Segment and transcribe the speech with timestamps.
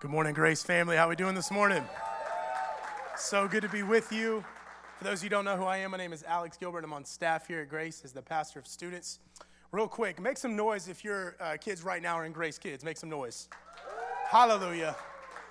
[0.00, 0.96] Good morning, Grace family.
[0.96, 1.82] How are we doing this morning?
[3.16, 4.44] So good to be with you.
[4.96, 6.84] For those of you who don't know who I am, my name is Alex Gilbert.
[6.84, 9.18] I'm on staff here at Grace as the pastor of students.
[9.72, 12.84] Real quick, make some noise if your uh, kids right now are in Grace Kids.
[12.84, 13.48] Make some noise.
[14.28, 14.94] Hallelujah.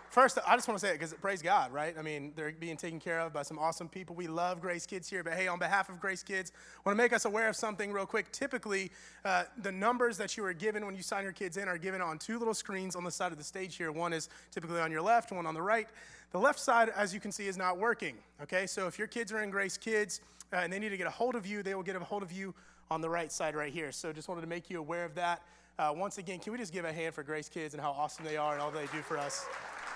[0.09, 1.93] First, I just want to say it because praise God, right?
[1.99, 4.15] I mean, they're being taken care of by some awesome people.
[4.15, 7.03] We love Grace Kids here, but hey, on behalf of Grace Kids, I want to
[7.03, 8.31] make us aware of something real quick.
[8.31, 8.89] Typically,
[9.25, 12.01] uh, the numbers that you are given when you sign your kids in are given
[12.01, 13.91] on two little screens on the side of the stage here.
[13.91, 15.89] One is typically on your left, one on the right.
[16.31, 18.15] The left side, as you can see, is not working.
[18.41, 20.21] Okay, so if your kids are in Grace Kids
[20.53, 22.23] uh, and they need to get a hold of you, they will get a hold
[22.23, 22.55] of you
[22.89, 23.91] on the right side right here.
[23.91, 25.41] So just wanted to make you aware of that.
[25.77, 28.26] Uh, once again, can we just give a hand for Grace Kids and how awesome
[28.26, 29.45] they are and all they do for us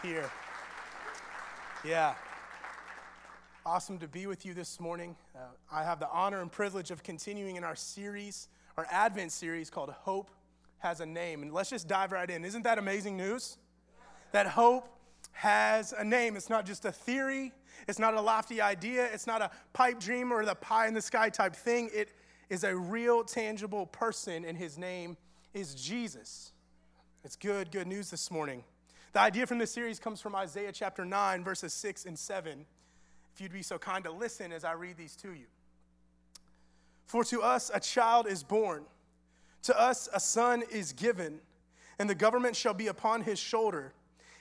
[0.02, 0.30] here?
[1.86, 2.16] Yeah.
[3.66, 5.16] Awesome to be with you this morning.
[5.36, 5.40] Uh,
[5.72, 9.92] I have the honor and privilege of continuing in our series, our Advent series called
[9.92, 10.32] Hope
[10.80, 11.44] Has a Name.
[11.44, 12.44] And let's just dive right in.
[12.44, 13.58] Isn't that amazing news?
[14.32, 14.88] That hope
[15.34, 16.36] has a name.
[16.36, 17.52] It's not just a theory,
[17.88, 21.02] it's not a lofty idea, it's not a pipe dream or the pie in the
[21.02, 21.90] sky type thing.
[21.94, 22.10] It
[22.50, 25.16] is a real, tangible person, and his name
[25.54, 26.54] is Jesus.
[27.24, 28.64] It's good, good news this morning.
[29.14, 32.66] The idea from this series comes from Isaiah chapter 9, verses 6 and 7.
[33.34, 35.48] If you'd be so kind to listen as I read these to you.
[37.08, 38.84] For to us a child is born,
[39.64, 41.42] to us a son is given,
[42.00, 43.92] and the government shall be upon his shoulder,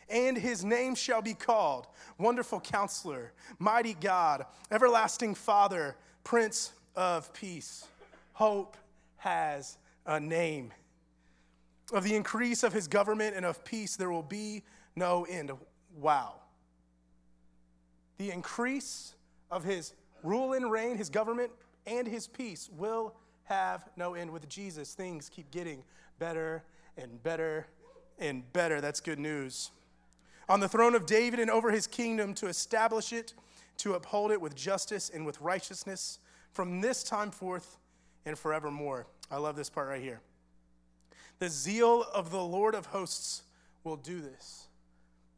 [0.08, 7.86] and his name shall be called Wonderful Counselor, Mighty God, Everlasting Father, Prince of Peace.
[8.34, 8.76] Hope
[9.16, 10.72] has a name.
[11.92, 14.62] Of the increase of his government and of peace, there will be
[14.94, 15.50] no end.
[15.96, 16.34] Wow.
[18.18, 19.14] The increase
[19.50, 21.50] of his rule and reign, his government,
[21.86, 24.30] and his peace will have no end.
[24.30, 25.82] With Jesus, things keep getting
[26.18, 26.62] better
[26.96, 27.66] and better
[28.18, 28.80] and better.
[28.80, 29.70] That's good news.
[30.48, 33.34] On the throne of David and over his kingdom to establish it,
[33.78, 36.18] to uphold it with justice and with righteousness
[36.52, 37.78] from this time forth
[38.26, 39.06] and forevermore.
[39.30, 40.20] I love this part right here.
[41.40, 43.42] The zeal of the Lord of hosts
[43.82, 44.68] will do this.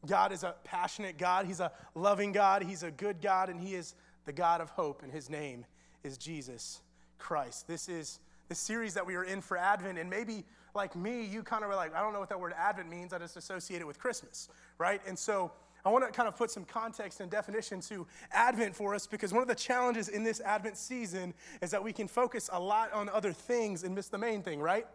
[0.05, 1.45] God is a passionate God.
[1.45, 2.61] He's a loving God.
[2.61, 5.65] He's a good God, and He is the God of hope, and His name
[6.03, 6.81] is Jesus
[7.19, 7.67] Christ.
[7.67, 8.19] This is
[8.49, 10.43] the series that we are in for Advent, and maybe
[10.75, 13.13] like me, you kind of were like, I don't know what that word Advent means.
[13.13, 15.01] I just associate it with Christmas, right?
[15.07, 15.51] And so
[15.85, 19.31] I want to kind of put some context and definition to Advent for us because
[19.31, 22.91] one of the challenges in this Advent season is that we can focus a lot
[22.91, 24.87] on other things and miss the main thing, right?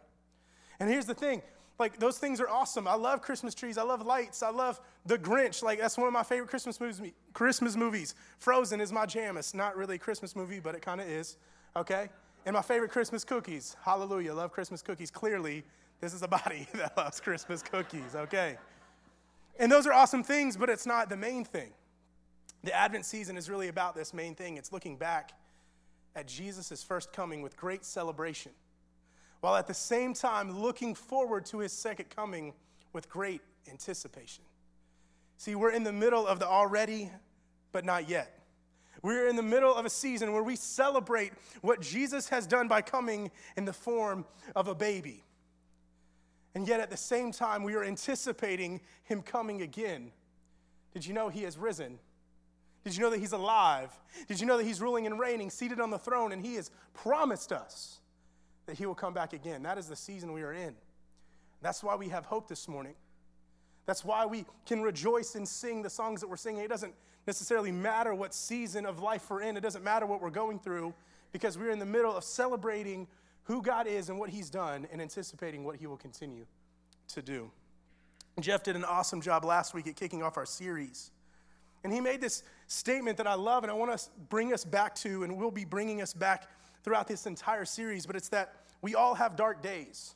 [0.80, 1.42] And here's the thing
[1.78, 2.88] like those things are awesome.
[2.88, 3.78] I love Christmas trees.
[3.78, 4.42] I love lights.
[4.42, 5.62] I love The Grinch.
[5.62, 7.12] Like that's one of my favorite Christmas movies.
[7.32, 8.14] Christmas movies.
[8.38, 9.36] Frozen is my jam.
[9.36, 11.36] It's not really a Christmas movie, but it kind of is.
[11.76, 12.08] Okay.
[12.46, 13.76] And my favorite Christmas cookies.
[13.82, 14.34] Hallelujah.
[14.34, 15.10] Love Christmas cookies.
[15.10, 15.64] Clearly,
[16.00, 18.14] this is a body that loves Christmas cookies.
[18.14, 18.56] Okay.
[19.60, 21.70] And those are awesome things, but it's not the main thing.
[22.64, 24.56] The Advent season is really about this main thing.
[24.56, 25.32] It's looking back
[26.16, 28.52] at Jesus' first coming with great celebration
[29.40, 32.52] while at the same time looking forward to his second coming
[32.92, 33.40] with great
[33.70, 34.44] anticipation.
[35.36, 37.10] See, we're in the middle of the already,
[37.70, 38.34] but not yet.
[39.02, 42.82] We're in the middle of a season where we celebrate what Jesus has done by
[42.82, 44.24] coming in the form
[44.56, 45.22] of a baby.
[46.54, 50.10] And yet at the same time, we are anticipating him coming again.
[50.92, 52.00] Did you know he has risen?
[52.82, 53.92] Did you know that he's alive?
[54.26, 56.72] Did you know that he's ruling and reigning, seated on the throne, and he has
[56.94, 58.00] promised us
[58.68, 59.62] that he will come back again.
[59.62, 60.74] That is the season we are in.
[61.62, 62.94] That's why we have hope this morning.
[63.86, 66.62] That's why we can rejoice and sing the songs that we're singing.
[66.62, 66.92] It doesn't
[67.26, 70.92] necessarily matter what season of life we're in, it doesn't matter what we're going through,
[71.32, 73.06] because we're in the middle of celebrating
[73.44, 76.44] who God is and what He's done and anticipating what He will continue
[77.14, 77.50] to do.
[78.38, 81.10] Jeff did an awesome job last week at kicking off our series.
[81.84, 84.94] And he made this statement that I love, and I want to bring us back
[84.96, 86.48] to, and we'll be bringing us back
[86.84, 90.14] throughout this entire series, but it's that we all have dark days.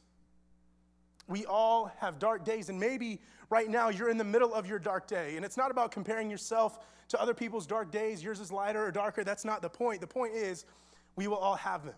[1.29, 4.79] We all have dark days, and maybe right now you're in the middle of your
[4.79, 5.37] dark day.
[5.37, 6.79] And it's not about comparing yourself
[7.09, 9.23] to other people's dark days, yours is lighter or darker.
[9.23, 10.01] That's not the point.
[10.01, 10.65] The point is,
[11.15, 11.95] we will all have them.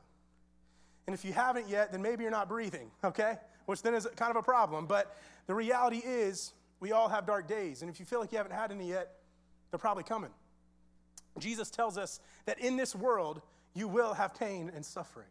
[1.07, 3.37] And if you haven't yet, then maybe you're not breathing, okay?
[3.67, 4.87] Which then is kind of a problem.
[4.87, 7.83] But the reality is, we all have dark days.
[7.83, 9.13] And if you feel like you haven't had any yet,
[9.71, 10.31] they're probably coming.
[11.39, 13.41] Jesus tells us that in this world,
[13.75, 15.27] you will have pain and suffering.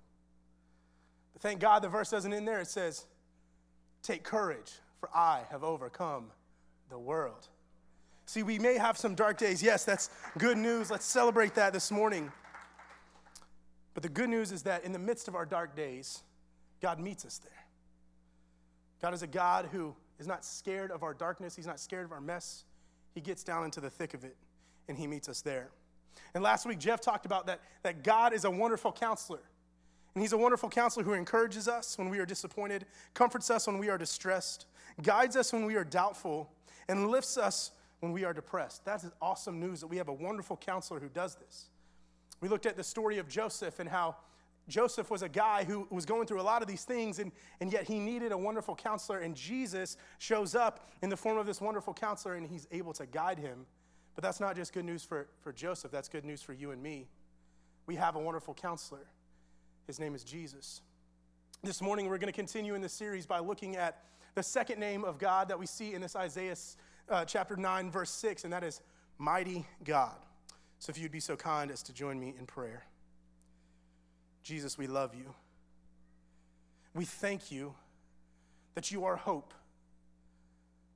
[1.33, 2.59] But thank God the verse doesn't end there.
[2.59, 3.05] It says,
[4.01, 6.25] Take courage, for I have overcome
[6.89, 7.47] the world.
[8.25, 9.63] See, we may have some dark days.
[9.63, 10.91] Yes, that's good news.
[10.91, 12.31] Let's celebrate that this morning.
[13.93, 16.23] But the good news is that in the midst of our dark days,
[16.81, 17.51] God meets us there.
[19.01, 22.11] God is a God who is not scared of our darkness, He's not scared of
[22.11, 22.65] our mess.
[23.13, 24.35] He gets down into the thick of it
[24.87, 25.69] and He meets us there.
[26.33, 29.41] And last week, Jeff talked about that, that God is a wonderful counselor.
[30.15, 33.77] And He's a wonderful counselor who encourages us when we are disappointed, comforts us when
[33.77, 34.65] we are distressed,
[35.01, 36.51] guides us when we are doubtful,
[36.87, 38.83] and lifts us when we are depressed.
[38.85, 41.69] That's awesome news that we have a wonderful counselor who does this.
[42.41, 44.17] We looked at the story of Joseph and how
[44.67, 47.71] Joseph was a guy who was going through a lot of these things, and, and
[47.71, 49.19] yet he needed a wonderful counselor.
[49.19, 53.05] And Jesus shows up in the form of this wonderful counselor, and he's able to
[53.05, 53.65] guide him.
[54.15, 56.81] But that's not just good news for, for Joseph, that's good news for you and
[56.81, 57.07] me.
[57.85, 59.07] We have a wonderful counselor.
[59.87, 60.81] His name is Jesus.
[61.63, 64.03] This morning, we're going to continue in this series by looking at
[64.35, 66.55] the second name of God that we see in this Isaiah
[67.09, 68.81] uh, chapter 9, verse 6, and that is
[69.17, 70.15] Mighty God.
[70.79, 72.83] So if you'd be so kind as to join me in prayer.
[74.43, 75.33] Jesus, we love you.
[76.93, 77.73] We thank you
[78.75, 79.53] that you are hope.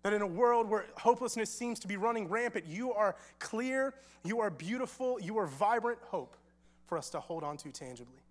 [0.07, 3.94] That in a world where hopelessness seems to be running rampant, you are clear,
[4.24, 6.38] you are beautiful, you are vibrant hope
[6.86, 8.24] for us to hold on to tangibly.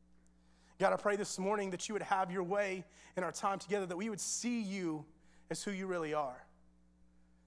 [0.78, 2.82] God, I pray this morning that you would have your way
[3.14, 5.04] in our time together, that we would see you
[5.50, 6.46] as who you really are.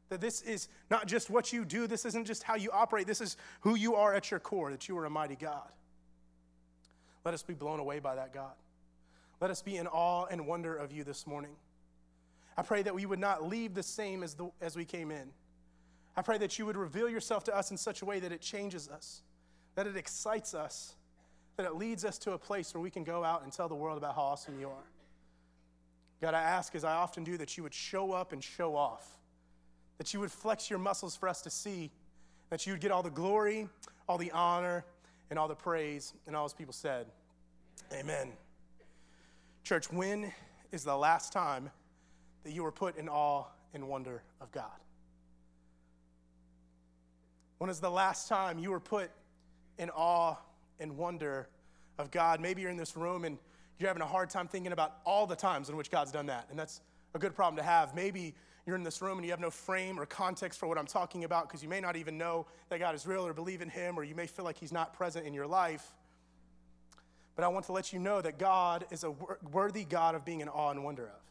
[0.10, 3.22] That this is not just what you do, this isn't just how you operate, this
[3.22, 5.72] is who you are at your core, that you are a mighty God.
[7.26, 8.54] Let us be blown away by that, God.
[9.42, 11.56] Let us be in awe and wonder of you this morning.
[12.60, 15.30] I pray that we would not leave the same as, the, as we came in.
[16.18, 18.42] I pray that you would reveal yourself to us in such a way that it
[18.42, 19.22] changes us,
[19.76, 20.96] that it excites us,
[21.56, 23.76] that it leads us to a place where we can go out and tell the
[23.76, 24.90] world about how awesome you are.
[26.22, 29.08] God, I ask, as I often do, that you would show up and show off,
[29.98, 31.92] that you would flex your muscles for us to see,
[32.50, 33.70] that you would get all the glory,
[34.10, 34.84] all the honor,
[35.30, 36.14] and all the praise.
[36.28, 37.06] And all his people said,
[37.94, 38.34] Amen.
[39.64, 40.34] Church, when
[40.74, 41.72] is the last time
[42.44, 44.66] that you were put in awe and wonder of God?
[47.58, 49.12] When is the last time you were put
[49.78, 50.36] in awe
[50.80, 51.50] and wonder
[51.98, 52.40] of God?
[52.40, 53.38] Maybe you're in this room and
[53.78, 56.48] you're having a hard time thinking about all the times in which God's done that.
[56.50, 56.82] And that's
[57.14, 57.96] a good problem to have.
[57.96, 58.34] Maybe
[58.66, 61.24] you're in this room and you have no frame or context for what I'm talking
[61.24, 63.98] about because you may not even know that God is real or believe in Him,
[63.98, 65.86] or you may feel like He's not present in your life.
[67.36, 69.12] But I want to let you know that God is a
[69.52, 71.29] worthy God of being in awe and wonder of.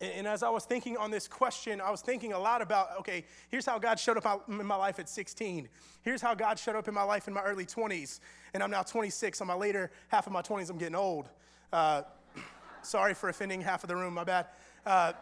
[0.00, 3.24] And, as I was thinking on this question, I was thinking a lot about okay,
[3.48, 5.68] here's how God showed up in my life at 16.
[6.02, 8.20] Here's how God showed up in my life in my early 20s.
[8.54, 9.40] And I'm now 26.
[9.40, 11.28] On my later half of my 20s, I'm getting old.
[11.72, 12.02] Uh,
[12.82, 14.46] sorry for offending half of the room, my bad.
[14.86, 15.14] Uh,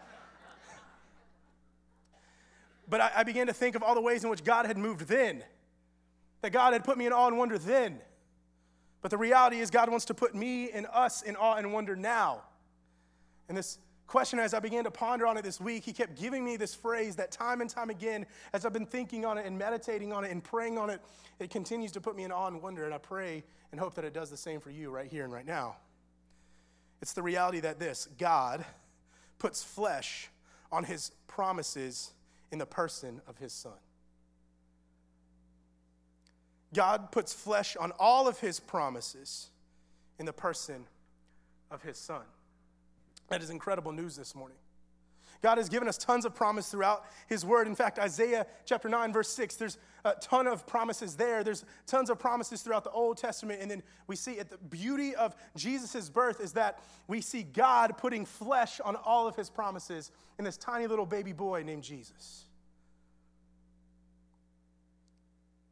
[2.88, 5.08] but I, I began to think of all the ways in which God had moved
[5.08, 5.42] then,
[6.42, 7.98] that God had put me in awe and wonder then.
[9.00, 11.96] But the reality is, God wants to put me and us in awe and wonder
[11.96, 12.42] now.
[13.48, 16.44] And this question, as I began to ponder on it this week, He kept giving
[16.44, 19.58] me this phrase that time and time again, as I've been thinking on it and
[19.58, 21.00] meditating on it and praying on it,
[21.38, 22.84] it continues to put me in awe and wonder.
[22.84, 25.32] And I pray and hope that it does the same for you right here and
[25.32, 25.76] right now.
[27.02, 28.64] It's the reality that this God
[29.38, 30.30] puts flesh
[30.72, 32.12] on His promises
[32.52, 33.72] in the person of his son.
[36.74, 39.48] God puts flesh on all of his promises
[40.18, 40.86] in the person
[41.70, 42.22] of his son.
[43.28, 44.58] That is incredible news this morning.
[45.42, 47.66] God has given us tons of promise throughout His Word.
[47.66, 51.44] In fact, Isaiah chapter 9, verse 6, there's a ton of promises there.
[51.44, 53.60] There's tons of promises throughout the Old Testament.
[53.60, 57.98] And then we see it, the beauty of Jesus' birth is that we see God
[57.98, 62.44] putting flesh on all of His promises in this tiny little baby boy named Jesus.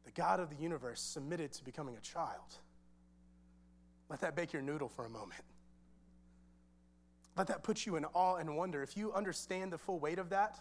[0.05, 2.55] The God of the universe submitted to becoming a child.
[4.09, 5.41] Let that bake your noodle for a moment.
[7.37, 8.81] Let that put you in awe and wonder.
[8.81, 10.59] If you understand the full weight of that,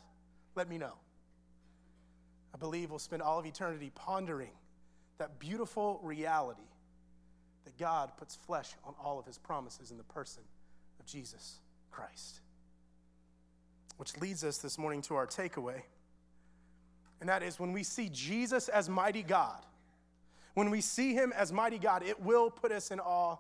[0.54, 0.94] let me know.
[2.52, 4.50] I believe we'll spend all of eternity pondering
[5.18, 6.62] that beautiful reality
[7.64, 10.42] that God puts flesh on all of his promises in the person
[11.00, 11.58] of Jesus
[11.90, 12.40] Christ.
[13.96, 15.82] Which leads us this morning to our takeaway.
[17.20, 19.64] And that is when we see Jesus as mighty God,
[20.54, 23.36] when we see him as mighty God, it will put us in awe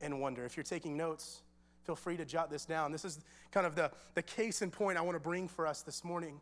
[0.00, 0.44] and wonder.
[0.44, 1.42] If you're taking notes,
[1.84, 2.92] Feel free to jot this down.
[2.92, 3.20] This is
[3.50, 6.40] kind of the, the case in point I want to bring for us this morning.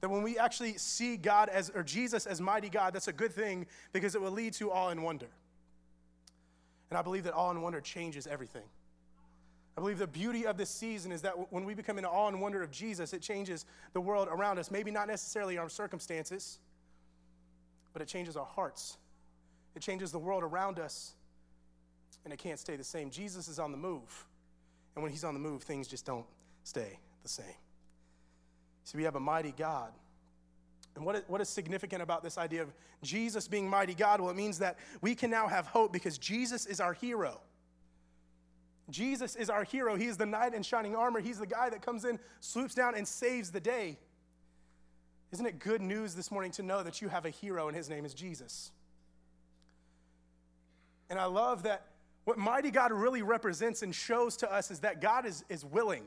[0.00, 3.32] That when we actually see God as, or Jesus as mighty God, that's a good
[3.32, 5.28] thing because it will lead to awe and wonder.
[6.90, 8.62] And I believe that awe and wonder changes everything.
[9.76, 12.40] I believe the beauty of this season is that when we become in awe and
[12.40, 14.70] wonder of Jesus, it changes the world around us.
[14.70, 16.58] Maybe not necessarily our circumstances,
[17.92, 18.96] but it changes our hearts.
[19.76, 21.12] It changes the world around us,
[22.24, 23.10] and it can't stay the same.
[23.10, 24.26] Jesus is on the move.
[24.98, 26.26] And when he's on the move, things just don't
[26.64, 27.46] stay the same.
[28.82, 29.92] So we have a mighty God.
[30.96, 32.72] And what is, what is significant about this idea of
[33.04, 34.20] Jesus being mighty God?
[34.20, 37.40] Well, it means that we can now have hope because Jesus is our hero.
[38.90, 39.94] Jesus is our hero.
[39.94, 41.20] He is the knight in shining armor.
[41.20, 43.98] He's the guy that comes in, swoops down, and saves the day.
[45.30, 47.88] Isn't it good news this morning to know that you have a hero and his
[47.88, 48.72] name is Jesus?
[51.08, 51.86] And I love that
[52.28, 56.04] what mighty God really represents and shows to us is that God is, is willing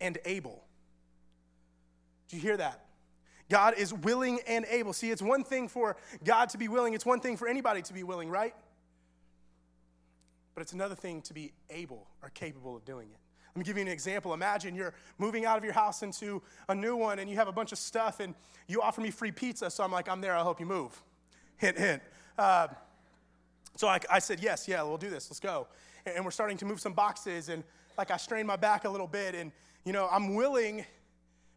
[0.00, 0.64] and able.
[2.30, 2.86] Do you hear that?
[3.50, 4.94] God is willing and able.
[4.94, 7.92] See, it's one thing for God to be willing, it's one thing for anybody to
[7.92, 8.54] be willing, right?
[10.54, 13.18] But it's another thing to be able or capable of doing it.
[13.54, 14.32] Let me give you an example.
[14.32, 17.52] Imagine you're moving out of your house into a new one and you have a
[17.52, 18.34] bunch of stuff and
[18.66, 19.68] you offer me free pizza.
[19.68, 20.98] So I'm like, I'm there, I'll help you move.
[21.58, 22.02] Hint, hint.
[22.38, 22.68] Uh,
[23.78, 25.68] so I, I, said, yes, yeah, we'll do this, let's go.
[26.04, 27.62] And, and we're starting to move some boxes and
[27.96, 29.52] like I strained my back a little bit and,
[29.84, 30.84] you know, I'm willing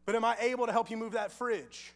[0.06, 1.94] but am I able to help you move that fridge?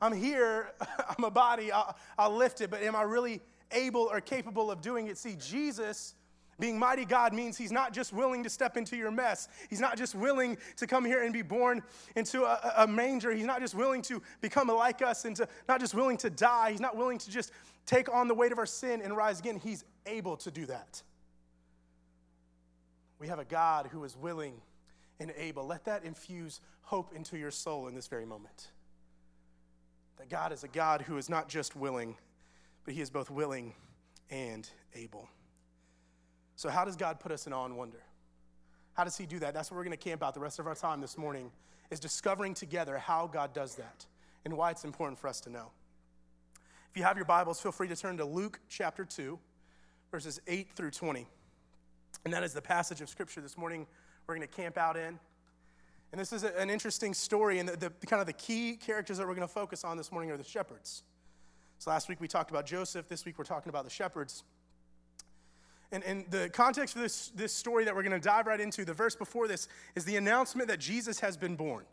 [0.00, 0.72] I'm here,
[1.18, 4.80] I'm a body, I'll, I'll, lift it, but am I really able or capable of
[4.80, 5.18] doing it?
[5.18, 6.14] See, Jesus,
[6.58, 9.48] being mighty God, means He's not just willing to step into your mess.
[9.70, 11.82] He's not just willing to come here and be born
[12.16, 13.32] into a, a manger.
[13.32, 16.70] He's not just willing to become like us and to, not just willing to die.
[16.70, 17.52] He's not willing to just
[17.86, 19.56] take on the weight of our sin and rise again.
[19.56, 21.02] He's able to do that.
[23.18, 24.60] We have a God who is willing
[25.20, 25.66] and able.
[25.66, 28.68] Let that infuse hope into your soul in this very moment.
[30.18, 32.16] That God is a God who is not just willing,
[32.84, 33.74] but He is both willing
[34.30, 35.28] and able.
[36.56, 38.02] So, how does God put us in awe and wonder?
[38.94, 39.54] How does He do that?
[39.54, 41.50] That's what we're going to camp out the rest of our time this morning,
[41.90, 44.06] is discovering together how God does that
[44.44, 45.70] and why it's important for us to know.
[46.92, 49.38] If you have your Bibles, feel free to turn to Luke chapter 2,
[50.10, 51.26] verses 8 through 20.
[52.26, 53.86] And that is the passage of Scripture this morning
[54.26, 55.18] we're going to camp out in.
[56.12, 59.26] And this is an interesting story, and the, the, kind of the key characters that
[59.26, 61.02] we're going to focus on this morning are the shepherds.
[61.78, 63.08] So last week we talked about Joseph.
[63.08, 64.44] This week we're talking about the shepherds.
[65.92, 68.84] And, and the context for this, this story that we're going to dive right into,
[68.84, 71.86] the verse before this, is the announcement that Jesus has been born.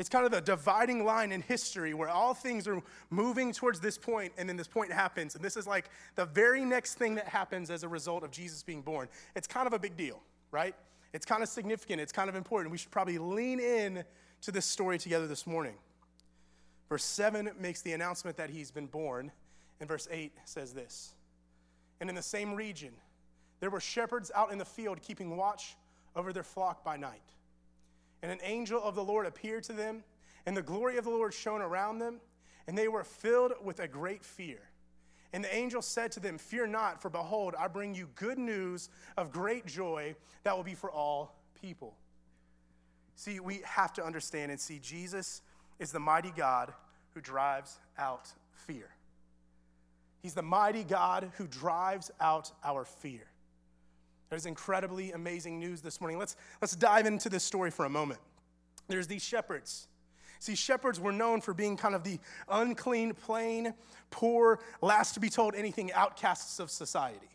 [0.00, 2.80] It's kind of the dividing line in history where all things are
[3.10, 5.34] moving towards this point, and then this point happens.
[5.34, 8.62] And this is like the very next thing that happens as a result of Jesus
[8.62, 9.08] being born.
[9.36, 10.74] It's kind of a big deal, right?
[11.12, 12.72] It's kind of significant, it's kind of important.
[12.72, 14.02] We should probably lean in
[14.40, 15.74] to this story together this morning.
[16.88, 19.30] Verse 7 makes the announcement that he's been born,
[19.80, 21.12] and verse 8 says this
[22.00, 22.94] And in the same region,
[23.60, 25.76] there were shepherds out in the field keeping watch
[26.16, 27.20] over their flock by night.
[28.22, 30.04] And an angel of the Lord appeared to them,
[30.46, 32.20] and the glory of the Lord shone around them,
[32.66, 34.60] and they were filled with a great fear.
[35.32, 38.88] And the angel said to them, Fear not, for behold, I bring you good news
[39.16, 41.94] of great joy that will be for all people.
[43.14, 45.42] See, we have to understand and see Jesus
[45.78, 46.72] is the mighty God
[47.14, 48.90] who drives out fear.
[50.22, 53.29] He's the mighty God who drives out our fear.
[54.30, 56.18] There's incredibly amazing news this morning.
[56.18, 58.20] Let's, let's dive into this story for a moment.
[58.88, 59.88] There's these shepherds
[60.40, 62.18] See, shepherds were known for being kind of the
[62.48, 63.74] unclean, plain,
[64.10, 67.28] poor, last to be told anything outcasts of society.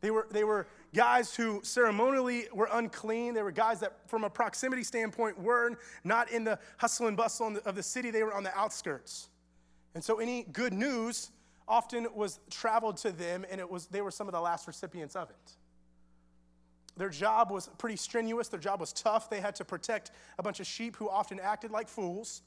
[0.00, 3.34] They were, they were guys who ceremonially were unclean.
[3.34, 5.72] They were guys that, from a proximity standpoint, were
[6.04, 9.28] not in the hustle and bustle of the city, they were on the outskirts.
[9.96, 11.32] And so, any good news
[11.68, 15.16] often was traveled to them, and it was, they were some of the last recipients
[15.16, 15.52] of it.
[16.96, 19.28] Their job was pretty strenuous, their job was tough.
[19.28, 22.42] They had to protect a bunch of sheep who often acted like fools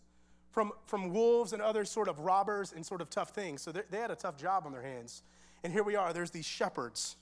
[0.52, 3.62] from, from wolves and other sort of robbers and sort of tough things.
[3.62, 5.22] So they had a tough job on their hands.
[5.64, 7.16] And here we are, there's these shepherds,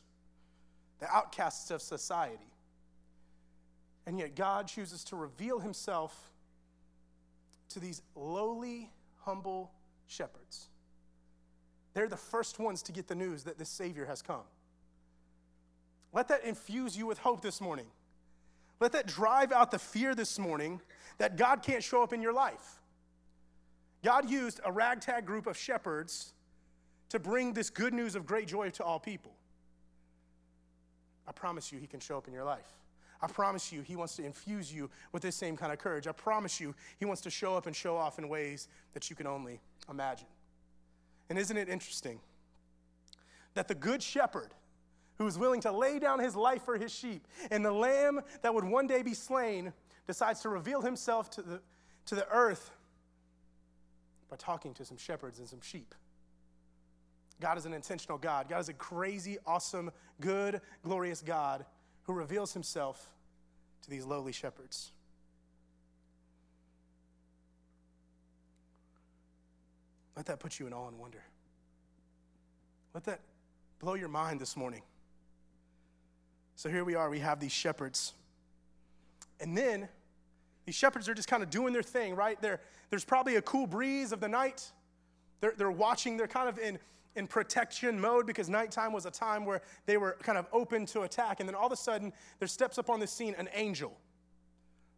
[0.99, 2.53] the outcasts of society.
[4.05, 6.31] And yet God chooses to reveal himself
[7.69, 8.89] to these lowly,
[9.25, 9.71] humble
[10.05, 10.69] shepherds.
[11.97, 14.43] They're the first ones to get the news that this Savior has come.
[16.13, 17.87] Let that infuse you with hope this morning.
[18.79, 20.79] Let that drive out the fear this morning
[21.17, 22.83] that God can't show up in your life.
[24.03, 26.33] God used a ragtag group of shepherds
[27.09, 29.31] to bring this good news of great joy to all people.
[31.27, 32.77] I promise you, He can show up in your life.
[33.23, 36.05] I promise you, He wants to infuse you with this same kind of courage.
[36.05, 39.15] I promise you, He wants to show up and show off in ways that you
[39.15, 40.27] can only imagine.
[41.29, 42.19] And isn't it interesting
[43.53, 44.53] that the Good Shepherd,
[45.17, 47.27] who was willing to lay down his life for his sheep.
[47.49, 49.73] And the lamb that would one day be slain
[50.05, 51.61] decides to reveal himself to the,
[52.05, 52.71] to the earth
[54.29, 55.95] by talking to some shepherds and some sheep.
[57.39, 58.47] God is an intentional God.
[58.49, 59.91] God is a crazy, awesome,
[60.21, 61.65] good, glorious God
[62.03, 63.11] who reveals himself
[63.83, 64.91] to these lowly shepherds.
[70.17, 71.23] Let that put you in awe and wonder.
[72.95, 73.19] Let that
[73.77, 74.81] blow your mind this morning.
[76.55, 78.15] So here we are, we have these shepherds.
[79.39, 79.87] And then
[80.65, 82.41] these shepherds are just kind of doing their thing, right?
[82.41, 82.59] They're,
[82.89, 84.71] there's probably a cool breeze of the night.
[85.39, 86.79] They're, they're watching, they're kind of in,
[87.15, 91.01] in protection mode because nighttime was a time where they were kind of open to
[91.01, 91.41] attack.
[91.41, 93.95] And then all of a sudden, there steps up on the scene an angel.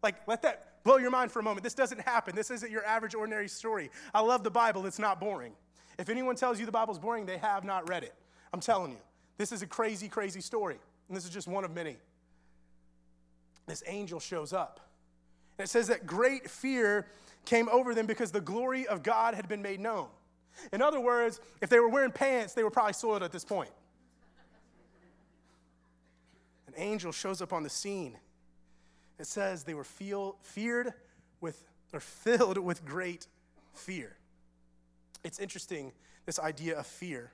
[0.01, 1.63] Like, let that blow your mind for a moment.
[1.63, 2.35] This doesn't happen.
[2.35, 3.89] This isn't your average, ordinary story.
[4.13, 5.53] I love the Bible, it's not boring.
[5.97, 8.13] If anyone tells you the Bible's boring, they have not read it.
[8.53, 8.97] I'm telling you.
[9.37, 10.77] This is a crazy, crazy story.
[11.07, 11.97] And this is just one of many.
[13.67, 14.79] This angel shows up.
[15.57, 17.07] And it says that great fear
[17.45, 20.07] came over them because the glory of God had been made known.
[20.73, 23.69] In other words, if they were wearing pants, they were probably soiled at this point.
[26.67, 28.17] An angel shows up on the scene.
[29.19, 30.93] It says they were feel, feared
[31.41, 33.27] with, or filled with great
[33.73, 34.15] fear.
[35.23, 35.91] It's interesting,
[36.25, 37.33] this idea of fear.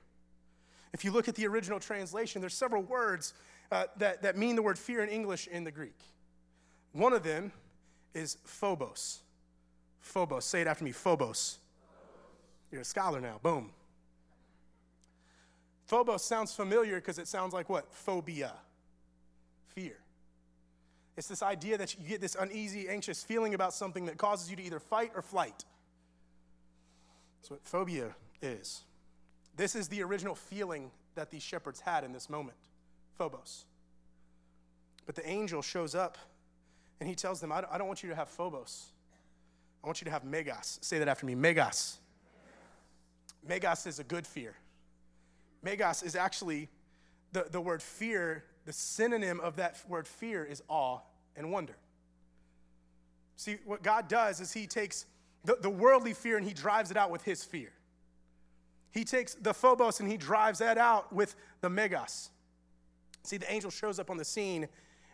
[0.92, 3.34] If you look at the original translation, there's several words
[3.70, 5.98] uh, that, that mean the word fear in English in the Greek.
[6.92, 7.52] One of them
[8.14, 9.20] is phobos.
[10.00, 10.44] Phobos.
[10.44, 11.58] Say it after me phobos.
[12.72, 13.38] You're a scholar now.
[13.42, 13.70] Boom.
[15.86, 17.92] Phobos sounds familiar because it sounds like what?
[17.92, 18.52] Phobia.
[19.74, 19.96] Fear.
[21.16, 24.56] It's this idea that you get this uneasy, anxious feeling about something that causes you
[24.56, 25.64] to either fight or flight.
[27.40, 28.82] That's what phobia is.
[29.56, 32.58] This is the original feeling that these shepherds had in this moment
[33.16, 33.64] phobos.
[35.06, 36.18] But the angel shows up
[37.00, 38.86] and he tells them, I don't want you to have phobos.
[39.82, 40.78] I want you to have megas.
[40.82, 41.98] Say that after me megas.
[43.46, 44.54] Megas is a good fear.
[45.62, 46.68] Megas is actually
[47.32, 50.98] the, the word fear, the synonym of that word fear is awe
[51.36, 51.76] and wonder.
[53.36, 55.06] See, what God does is He takes
[55.44, 57.72] the, the worldly fear and He drives it out with His fear.
[58.90, 62.30] He takes the phobos and He drives that out with the megas.
[63.22, 64.68] See, the angel shows up on the scene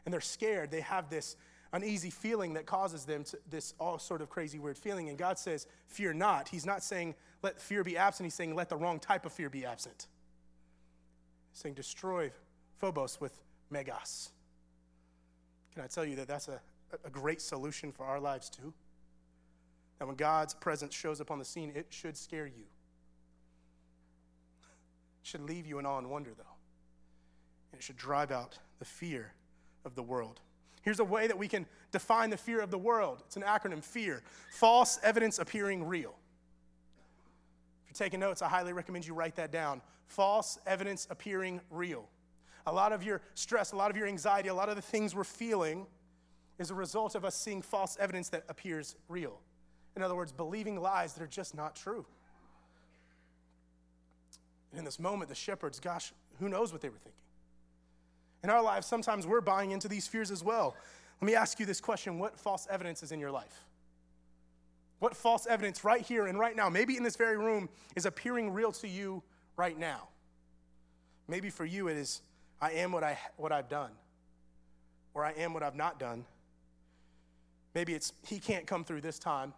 [0.05, 0.71] and they're scared.
[0.71, 1.37] They have this
[1.73, 5.09] uneasy feeling that causes them to, this all sort of crazy, weird feeling.
[5.09, 6.49] And God says, Fear not.
[6.49, 8.27] He's not saying, Let fear be absent.
[8.27, 10.07] He's saying, Let the wrong type of fear be absent.
[11.53, 12.31] He's saying, Destroy
[12.79, 14.31] Phobos with Megas.
[15.75, 16.61] Can I tell you that that's a,
[17.05, 18.73] a great solution for our lives too?
[19.99, 22.65] That when God's presence shows up on the scene, it should scare you.
[25.23, 26.45] It should leave you in awe and wonder, though.
[27.73, 29.33] And it should drive out the fear
[29.85, 30.41] of the world.
[30.83, 33.83] Here's a way that we can define the fear of the world it's an acronym
[33.83, 36.15] FEAR false evidence appearing real.
[37.85, 39.81] If you're taking notes, I highly recommend you write that down.
[40.07, 42.09] False evidence appearing real.
[42.67, 45.15] A lot of your stress, a lot of your anxiety, a lot of the things
[45.15, 45.87] we're feeling
[46.59, 49.41] is a result of us seeing false evidence that appears real.
[49.97, 52.07] In other words, believing lies that are just not true.
[54.71, 57.13] And in this moment, the shepherds, gosh, who knows what they were thinking?
[58.43, 60.75] In our lives, sometimes we're buying into these fears as well.
[61.21, 63.65] Let me ask you this question What false evidence is in your life?
[64.99, 68.53] What false evidence right here and right now, maybe in this very room, is appearing
[68.53, 69.23] real to you
[69.57, 70.09] right now?
[71.29, 72.23] Maybe for you it is,
[72.63, 73.91] I am what, I, what I've done,
[75.15, 76.25] or I am what I've not done.
[77.75, 79.53] Maybe it's, He can't come through this time.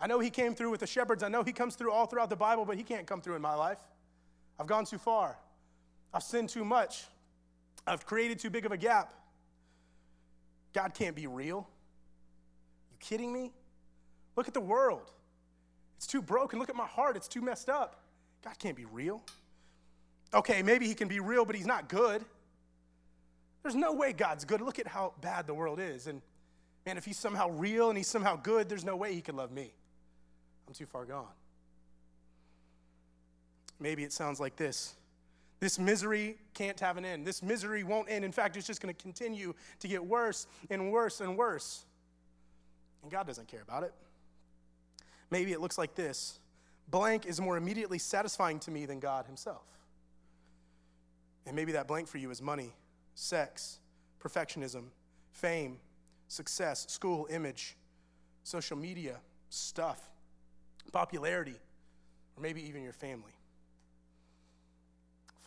[0.00, 1.24] I know He came through with the shepherds.
[1.24, 3.42] I know He comes through all throughout the Bible, but He can't come through in
[3.42, 3.78] my life.
[4.60, 5.36] I've gone too far.
[6.14, 7.04] I've sinned too much.
[7.84, 9.12] I've created too big of a gap.
[10.72, 11.68] God can't be real.
[12.92, 13.50] You kidding me?
[14.36, 15.10] Look at the world.
[15.96, 16.60] It's too broken.
[16.60, 17.16] Look at my heart.
[17.16, 18.02] It's too messed up.
[18.44, 19.20] God can't be real.
[20.34, 22.24] Okay, maybe he can be real, but he's not good.
[23.62, 24.60] There's no way God's good.
[24.60, 26.06] Look at how bad the world is.
[26.06, 26.22] And
[26.86, 29.50] man, if he's somehow real and he's somehow good, there's no way he can love
[29.50, 29.72] me.
[30.66, 31.26] I'm too far gone.
[33.80, 34.96] Maybe it sounds like this
[35.60, 37.26] this misery can't have an end.
[37.26, 38.24] This misery won't end.
[38.24, 41.84] In fact, it's just going to continue to get worse and worse and worse.
[43.02, 43.92] And God doesn't care about it.
[45.30, 46.38] Maybe it looks like this
[46.90, 49.77] blank is more immediately satisfying to me than God Himself.
[51.48, 52.72] And maybe that blank for you is money,
[53.16, 53.80] sex,
[54.22, 54.84] perfectionism,
[55.32, 55.78] fame,
[56.28, 57.76] success, school, image,
[58.44, 59.16] social media,
[59.48, 60.08] stuff,
[60.92, 61.56] popularity,
[62.36, 63.32] or maybe even your family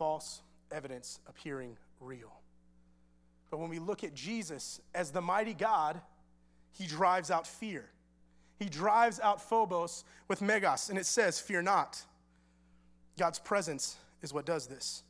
[0.02, 2.34] false evidence appearing real.
[3.52, 6.02] But when we look at Jesus as the mighty God,
[6.72, 7.86] he drives out fear.
[8.58, 12.02] He drives out Phobos with Megas, and it says, Fear not.
[13.20, 15.04] God's presence is what does this.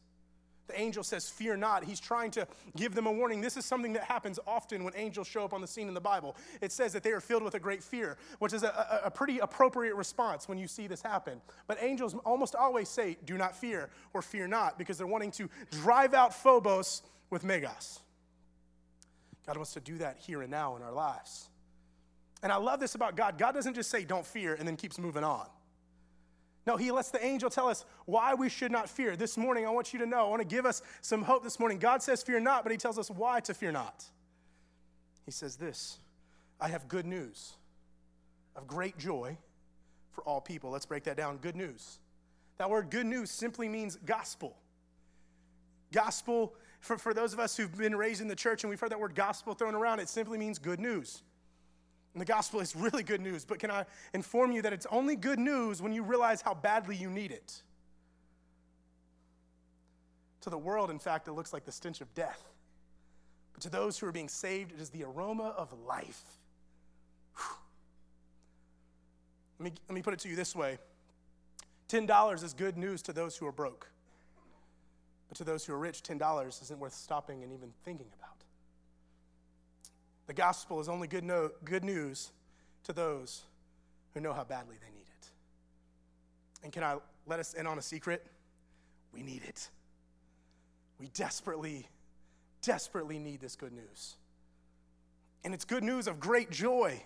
[0.72, 1.84] The angel says, Fear not.
[1.84, 3.42] He's trying to give them a warning.
[3.42, 6.02] This is something that happens often when angels show up on the scene in the
[6.02, 6.36] Bible.
[6.62, 9.12] It says that they are filled with a great fear, which is a, a, a
[9.12, 11.42] pretty appropriate response when you see this happen.
[11.68, 15.50] But angels almost always say, Do not fear or fear not, because they're wanting to
[15.72, 18.00] drive out Phobos with Megas.
[19.46, 21.50] God wants to do that here and now in our lives.
[22.44, 23.38] And I love this about God.
[23.38, 25.48] God doesn't just say, Don't fear, and then keeps moving on.
[26.67, 29.15] No, he lets the angel tell us why we should not fear.
[29.15, 31.60] This morning, I want you to know, I want to give us some hope this
[31.60, 31.80] morning.
[31.80, 34.06] God says, Fear not, but he tells us why to fear not.
[35.26, 36.00] He says this
[36.60, 37.54] I have good news
[38.56, 39.38] of great joy
[40.12, 40.69] for all people.
[40.69, 41.38] Let's break that down.
[41.38, 42.00] Good news.
[42.58, 44.56] That word good news simply means gospel.
[45.91, 48.91] Gospel, for, for those of us who've been raised in the church and we've heard
[48.91, 51.24] that word gospel thrown around, it simply means good news.
[52.13, 55.15] And the gospel is really good news, but can I inform you that it's only
[55.15, 57.62] good news when you realize how badly you need it?
[60.41, 62.43] To the world, in fact, it looks like the stench of death.
[63.54, 66.24] But to those who are being saved, it is the aroma of life.
[69.60, 70.80] Let me, let me put it to you this way
[71.88, 73.91] $10 is good news to those who are broke.
[75.30, 78.41] But to those who are rich, $10 isn't worth stopping and even thinking about.
[80.28, 82.32] The gospel is only good, no, good news
[82.84, 83.44] to those
[84.14, 85.28] who know how badly they need it.
[86.64, 88.26] And can I let us in on a secret?
[89.14, 89.70] We need it.
[91.00, 91.88] We desperately,
[92.62, 94.16] desperately need this good news.
[95.44, 97.02] And it's good news of great joy.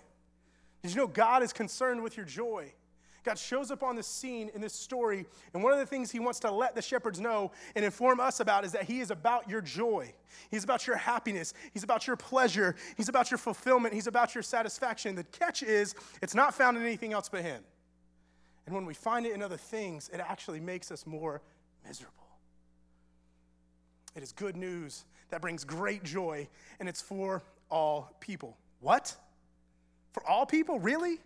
[0.82, 2.72] Did you know God is concerned with your joy?
[3.26, 6.20] God shows up on the scene in this story, and one of the things he
[6.20, 9.50] wants to let the shepherds know and inform us about is that he is about
[9.50, 10.14] your joy.
[10.48, 11.52] He's about your happiness.
[11.74, 12.76] He's about your pleasure.
[12.96, 13.94] He's about your fulfillment.
[13.94, 15.16] He's about your satisfaction.
[15.16, 17.64] The catch is, it's not found in anything else but him.
[18.64, 21.42] And when we find it in other things, it actually makes us more
[21.84, 22.14] miserable.
[24.14, 28.56] It is good news that brings great joy, and it's for all people.
[28.78, 29.16] What?
[30.12, 30.78] For all people?
[30.78, 31.18] Really?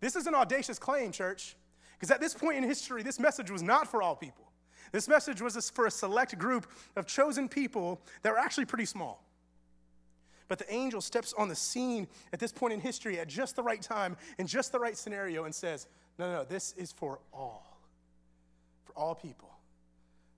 [0.00, 1.56] This is an audacious claim, church,
[1.94, 4.44] because at this point in history, this message was not for all people.
[4.92, 9.24] This message was for a select group of chosen people that were actually pretty small.
[10.48, 13.62] But the angel steps on the scene at this point in history at just the
[13.62, 17.80] right time, in just the right scenario, and says, No, no, this is for all,
[18.84, 19.50] for all people.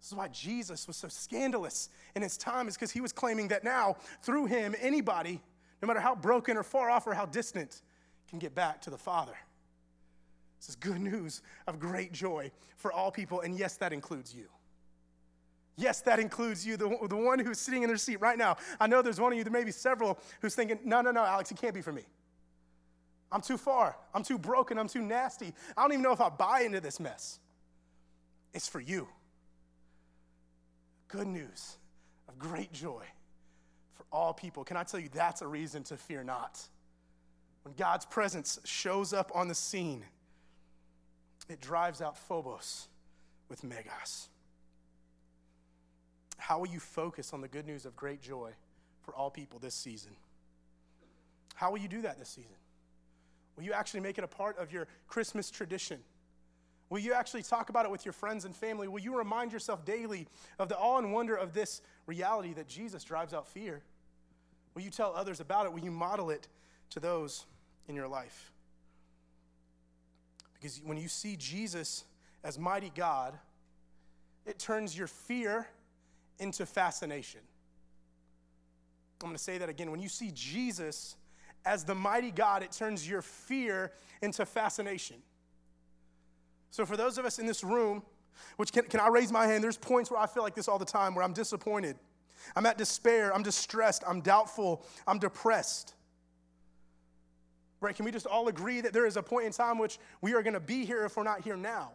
[0.00, 3.48] This is why Jesus was so scandalous in his time, is because he was claiming
[3.48, 5.42] that now, through him, anybody,
[5.82, 7.82] no matter how broken or far off or how distant,
[8.30, 9.34] can get back to the Father.
[10.58, 14.46] This is good news of great joy for all people, and yes, that includes you.
[15.76, 18.56] Yes, that includes you, the, the one who's sitting in their seat right now.
[18.80, 21.24] I know there's one of you, there may be several, who's thinking, no, no, no,
[21.24, 22.02] Alex, it can't be for me.
[23.30, 23.96] I'm too far.
[24.14, 24.78] I'm too broken.
[24.78, 25.52] I'm too nasty.
[25.76, 27.38] I don't even know if I buy into this mess.
[28.54, 29.06] It's for you.
[31.08, 31.76] Good news
[32.28, 33.04] of great joy
[33.92, 34.64] for all people.
[34.64, 36.60] Can I tell you, that's a reason to fear not.
[37.62, 40.04] When God's presence shows up on the scene,
[41.48, 42.88] it drives out Phobos
[43.48, 44.28] with Megas.
[46.36, 48.52] How will you focus on the good news of great joy
[49.02, 50.12] for all people this season?
[51.54, 52.56] How will you do that this season?
[53.56, 55.98] Will you actually make it a part of your Christmas tradition?
[56.90, 58.88] Will you actually talk about it with your friends and family?
[58.88, 63.02] Will you remind yourself daily of the awe and wonder of this reality that Jesus
[63.02, 63.82] drives out fear?
[64.74, 65.72] Will you tell others about it?
[65.72, 66.48] Will you model it
[66.90, 67.44] to those
[67.88, 68.52] in your life?
[70.58, 72.04] Because when you see Jesus
[72.42, 73.38] as mighty God,
[74.46, 75.66] it turns your fear
[76.38, 77.40] into fascination.
[79.20, 79.90] I'm going to say that again.
[79.90, 81.16] When you see Jesus
[81.64, 83.92] as the mighty God, it turns your fear
[84.22, 85.16] into fascination.
[86.70, 88.02] So, for those of us in this room,
[88.56, 89.64] which can, can I raise my hand?
[89.64, 91.96] There's points where I feel like this all the time, where I'm disappointed.
[92.54, 93.34] I'm at despair.
[93.34, 94.04] I'm distressed.
[94.06, 94.84] I'm doubtful.
[95.06, 95.94] I'm depressed.
[97.80, 97.94] Right?
[97.94, 100.42] Can we just all agree that there is a point in time which we are
[100.42, 101.92] going to be here if we're not here now?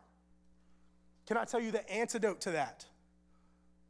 [1.28, 2.86] Can I tell you the antidote to that?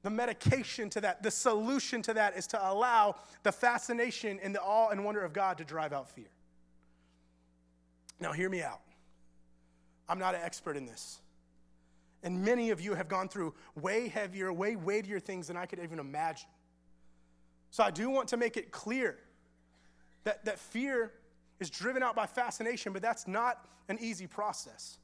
[0.02, 4.62] The medication to that, the solution to that is to allow the fascination and the
[4.62, 6.30] awe and wonder of God to drive out fear.
[8.20, 8.82] Now, hear me out.
[10.10, 11.20] I'm not an expert in this.
[12.24, 15.80] And many of you have gone through way heavier, way weightier things than I could
[15.80, 16.50] even imagine.
[17.72, 19.18] So I do want to make it clear
[20.24, 21.12] that, that fear
[21.64, 25.00] is driven out by fascination, but that's not an easy process.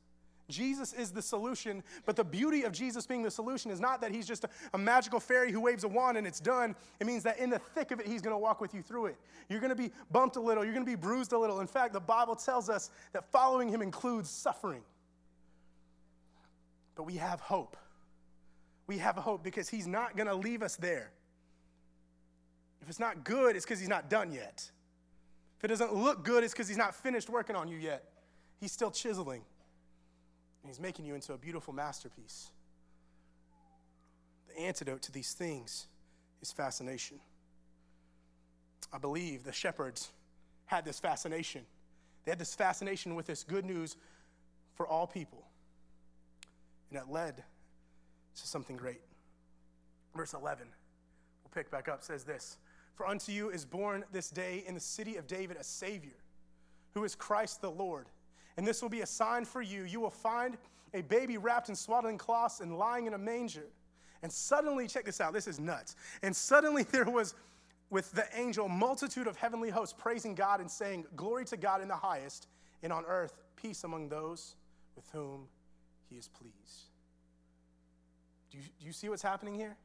[0.50, 4.12] Jesus is the solution, but the beauty of Jesus being the solution is not that
[4.12, 6.76] he's just a, a, magical fairy who waves a wand and it's done.
[7.00, 9.08] It means that in the thick of it, he's going to walk with you through
[9.08, 9.18] it.
[9.48, 11.62] You're going to be bumped a little, you're going to be bruised a little.
[11.62, 14.82] In fact, the Bible tells us that following him includes suffering.
[17.00, 17.78] But we have hope.
[18.86, 21.12] we have hope because He's not going to leave us there.
[22.82, 24.70] If it's not good, it's because He's not done yet.
[25.60, 28.06] If it doesn't look good, it's because He's not finished working on you yet.
[28.62, 29.42] He's still chiseling,
[30.64, 32.50] and He's making you into a beautiful masterpiece.
[34.48, 35.88] The antidote to these things
[36.42, 37.20] is fascination.
[38.94, 40.12] I believe the shepherds
[40.66, 41.66] had this fascination.
[42.24, 43.98] They had this fascination with this good news
[44.76, 45.44] for all people.
[46.90, 49.02] And it led to something great.
[50.16, 50.66] Verse 11,
[51.44, 52.58] we'll pick back up, says this
[53.00, 56.18] For unto you is born this day in the city of David a Savior,
[56.94, 58.08] who is Christ the Lord.
[58.58, 59.84] And this will be a sign for you.
[59.84, 60.58] You will find
[60.94, 63.68] a baby wrapped in swaddling cloths and lying in a manger.
[64.22, 65.96] And suddenly, check this out, this is nuts.
[66.24, 67.36] And suddenly there was
[67.90, 71.88] with the angel multitude of heavenly hosts praising God and saying, Glory to God in
[71.88, 72.50] the highest,
[72.84, 74.56] and on earth peace among those
[74.98, 75.48] with whom
[76.10, 76.90] he is pleased.
[78.52, 79.78] Do you, do you see what's happening here?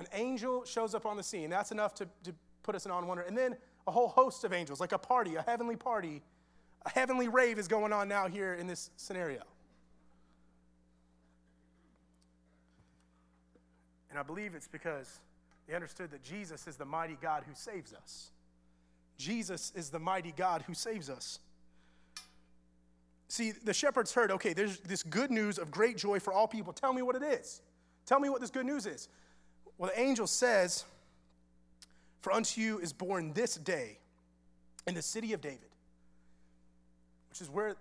[0.00, 1.50] An angel shows up on the scene.
[1.50, 3.24] That's enough to, to put us in on wonder.
[3.24, 3.56] And then
[3.86, 6.22] a whole host of angels, like a party, a heavenly party,
[6.84, 9.42] a heavenly rave is going on now here in this scenario.
[14.10, 15.20] And I believe it's because
[15.66, 18.30] they understood that Jesus is the mighty God who saves us.
[19.16, 21.40] Jesus is the mighty God who saves us.
[23.28, 26.72] See, the shepherds heard, okay, there's this good news of great joy for all people.
[26.72, 27.60] Tell me what it is.
[28.06, 29.08] Tell me what this good news is.
[29.78, 30.84] Well, the angel says,
[32.20, 33.98] For unto you is born this day
[34.86, 35.70] in the city of David,
[37.30, 37.76] which is where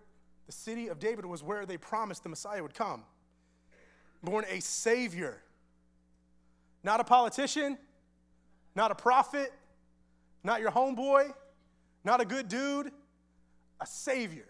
[0.46, 3.04] the city of David was where they promised the Messiah would come.
[4.24, 5.42] Born a Savior
[6.88, 7.78] not a politician,
[8.74, 9.52] not a prophet,
[10.42, 11.34] not your homeboy,
[12.06, 12.92] not a good dude,
[13.82, 14.48] a savior.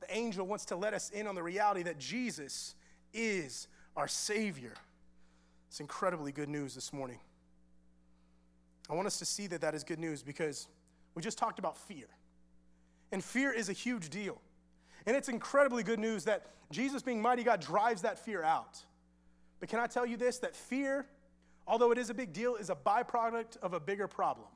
[0.00, 2.74] The angel wants to let us in on the reality that Jesus
[3.12, 4.72] is our savior.
[5.68, 7.18] It's incredibly good news this morning.
[8.88, 10.68] I want us to see that that is good news because
[11.14, 12.06] we just talked about fear.
[13.12, 14.40] And fear is a huge deal.
[15.06, 18.84] And it's incredibly good news that Jesus, being mighty God, drives that fear out.
[19.60, 21.06] But can I tell you this that fear,
[21.66, 24.48] although it is a big deal, is a byproduct of a bigger problem.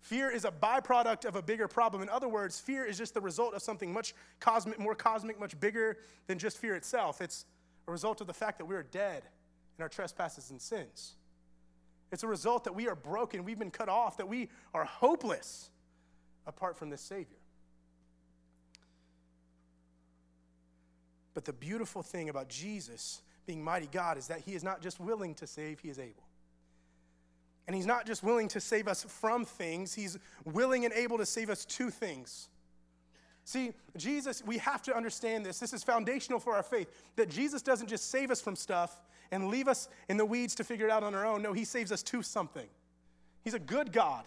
[0.00, 2.02] Fear is a byproduct of a bigger problem.
[2.02, 5.58] In other words, fear is just the result of something much cosmic, more cosmic, much
[5.58, 7.22] bigger than just fear itself.
[7.22, 7.46] It's
[7.86, 9.22] a result of the fact that we are dead
[9.78, 11.14] in our trespasses and sins.
[12.12, 15.70] It's a result that we are broken, we've been cut off, that we are hopeless
[16.46, 17.38] apart from this Savior.
[21.34, 25.00] But the beautiful thing about Jesus being mighty God is that He is not just
[25.00, 26.22] willing to save, He is able.
[27.66, 31.26] And He's not just willing to save us from things, He's willing and able to
[31.26, 32.48] save us to things.
[33.44, 35.58] See, Jesus, we have to understand this.
[35.58, 39.48] This is foundational for our faith that Jesus doesn't just save us from stuff and
[39.48, 41.42] leave us in the weeds to figure it out on our own.
[41.42, 42.66] No, He saves us to something.
[43.42, 44.24] He's a good God.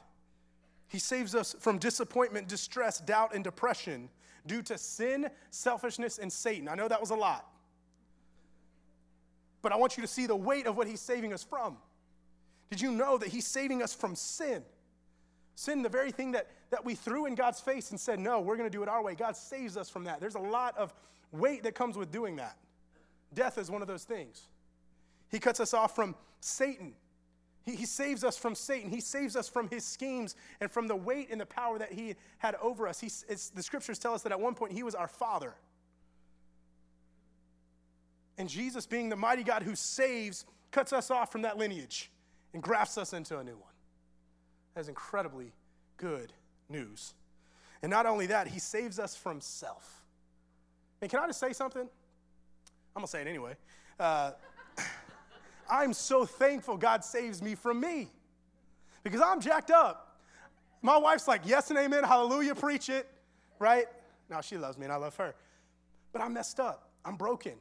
[0.88, 4.10] He saves us from disappointment, distress, doubt, and depression
[4.46, 6.70] due to sin, selfishness, and Satan.
[6.70, 7.46] I know that was a lot
[9.68, 11.76] but I want you to see the weight of what he's saving us from.
[12.70, 14.64] Did you know that he's saving us from sin?
[15.56, 18.58] Sin, the very thing that, that we threw in God's face and said, no, we're
[18.58, 19.16] going to do it our way.
[19.16, 20.20] God saves us from that.
[20.20, 20.94] There's a lot of
[21.32, 22.58] weight that comes with doing that.
[23.34, 24.48] Death is one of those things.
[25.30, 26.94] He cuts us off from Satan.
[27.64, 28.90] He, he saves us from Satan.
[28.90, 32.16] He saves us from his schemes and from the weight and the power that he
[32.38, 33.00] had over us.
[33.00, 33.10] He,
[33.54, 35.54] the scriptures tell us that at one point he was our father.
[38.38, 42.12] And Jesus, being the mighty God who saves, cuts us off from that lineage
[42.54, 43.64] and grafts us into a new one.
[44.76, 45.54] That's incredibly
[45.98, 46.32] good
[46.70, 47.14] news.
[47.82, 50.04] And not only that, he saves us from self.
[51.02, 51.82] And can I just say something?
[51.82, 53.56] I'm going to say it anyway.
[54.00, 54.32] Uh,
[55.70, 58.10] I'm so thankful God saves me from me
[59.04, 60.20] because I'm jacked up.
[60.82, 63.08] My wife's like, yes and amen, hallelujah, preach it,
[63.60, 63.86] right?
[64.30, 65.36] Now she loves me and I love her.
[66.14, 66.90] But I'm messed up.
[67.06, 67.54] I'm broken.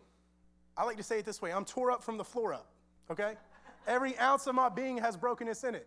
[0.77, 2.67] I like to say it this way I'm tore up from the floor up,
[3.11, 3.35] okay?
[3.87, 5.87] Every ounce of my being has brokenness in it.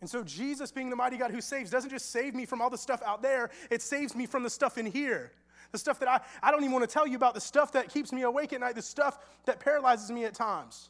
[0.00, 2.70] And so, Jesus, being the mighty God who saves, doesn't just save me from all
[2.70, 5.32] the stuff out there, it saves me from the stuff in here.
[5.72, 7.88] The stuff that I, I don't even want to tell you about, the stuff that
[7.90, 10.88] keeps me awake at night, the stuff that paralyzes me at times.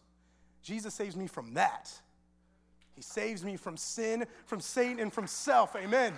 [0.62, 1.90] Jesus saves me from that.
[2.94, 5.74] He saves me from sin, from Satan, and from self.
[5.74, 6.14] Amen.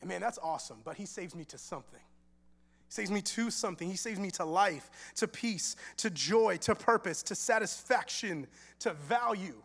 [0.00, 2.00] And man, that's awesome, but He saves me to something.
[2.96, 3.90] Saves me to something.
[3.90, 8.46] He saves me to life, to peace, to joy, to purpose, to satisfaction,
[8.78, 9.62] to value.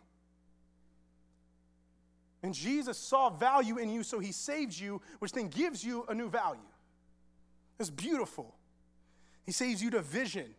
[2.42, 6.14] And Jesus saw value in you, so he saves you, which then gives you a
[6.14, 6.60] new value.
[7.80, 8.54] It's beautiful.
[9.46, 10.54] He saves you to vision,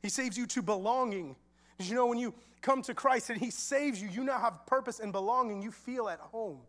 [0.00, 1.34] He saves you to belonging.
[1.76, 4.64] Did you know when you come to Christ and He saves you, you now have
[4.64, 5.60] purpose and belonging.
[5.60, 6.60] You feel at home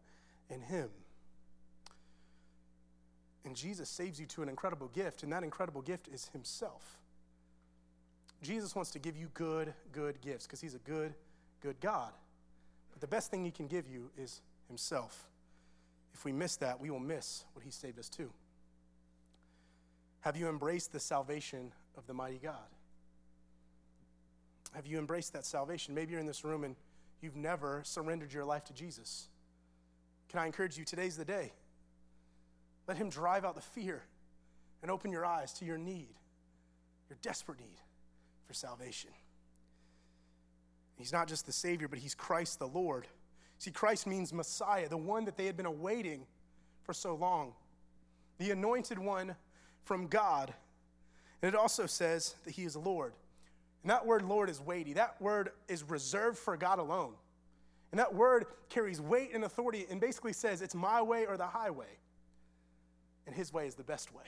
[0.50, 0.89] in Him.
[3.45, 6.97] And Jesus saves you to an incredible gift, and that incredible gift is Himself.
[8.43, 11.13] Jesus wants to give you good, good gifts because He's a good,
[11.62, 12.12] good God.
[12.91, 15.28] But the best thing He can give you is Himself.
[16.13, 18.30] If we miss that, we will miss what He saved us to.
[20.21, 22.56] Have you embraced the salvation of the mighty God?
[24.73, 25.95] Have you embraced that salvation?
[25.95, 26.76] Maybe you're in this room and
[27.21, 29.30] you've never surrendered your life to Jesus.
[30.30, 30.84] Can I encourage you?
[30.84, 31.54] Today's the day.
[32.88, 34.04] Let Him drive out the fear
[34.82, 36.15] and open your eyes to your need,
[37.10, 37.82] your desperate need
[38.45, 39.12] for salvation.
[40.95, 43.08] He's not just the Savior, but He's Christ the Lord.
[43.60, 46.26] See, Christ means Messiah, the one that they had been awaiting
[46.84, 47.54] for so long,
[48.38, 49.36] the anointed one
[49.84, 50.54] from God.
[51.41, 53.13] And it also says that He is Lord.
[53.84, 54.93] And that word Lord is weighty.
[54.93, 57.13] That word is reserved for God alone.
[57.91, 61.47] And that word carries weight and authority and basically says it's my way or the
[61.47, 61.97] highway.
[63.28, 64.24] And His way is the best way.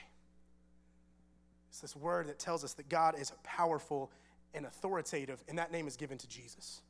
[1.69, 4.11] It's this word that tells us that God is powerful
[4.53, 6.81] and authoritative, and that name is given to Jesus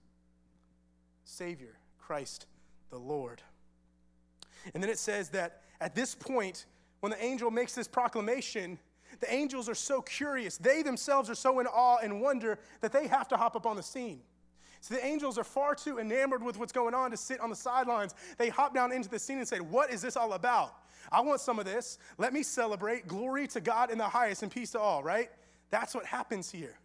[1.26, 2.48] Savior, Christ
[2.90, 3.42] the Lord.
[4.74, 6.66] And then it says that at this point,
[7.02, 8.80] when the angel makes this proclamation,
[9.20, 10.58] the angels are so curious.
[10.58, 13.76] They themselves are so in awe and wonder that they have to hop up on
[13.76, 14.22] the scene.
[14.82, 17.56] So the angels are far too enamored with what's going on to sit on the
[17.56, 18.16] sidelines.
[18.38, 20.74] They hop down into the scene and say, What is this all about?
[21.12, 21.98] I want some of this.
[22.18, 23.08] Let me celebrate.
[23.08, 25.30] Glory to God in the highest and peace to all, right?
[25.70, 26.78] That's what happens here.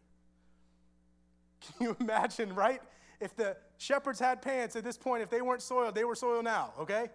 [1.60, 2.80] Can you imagine, right?
[3.20, 6.44] If the shepherds had pants at this point, if they weren't soiled, they were soiled
[6.44, 7.08] now, okay?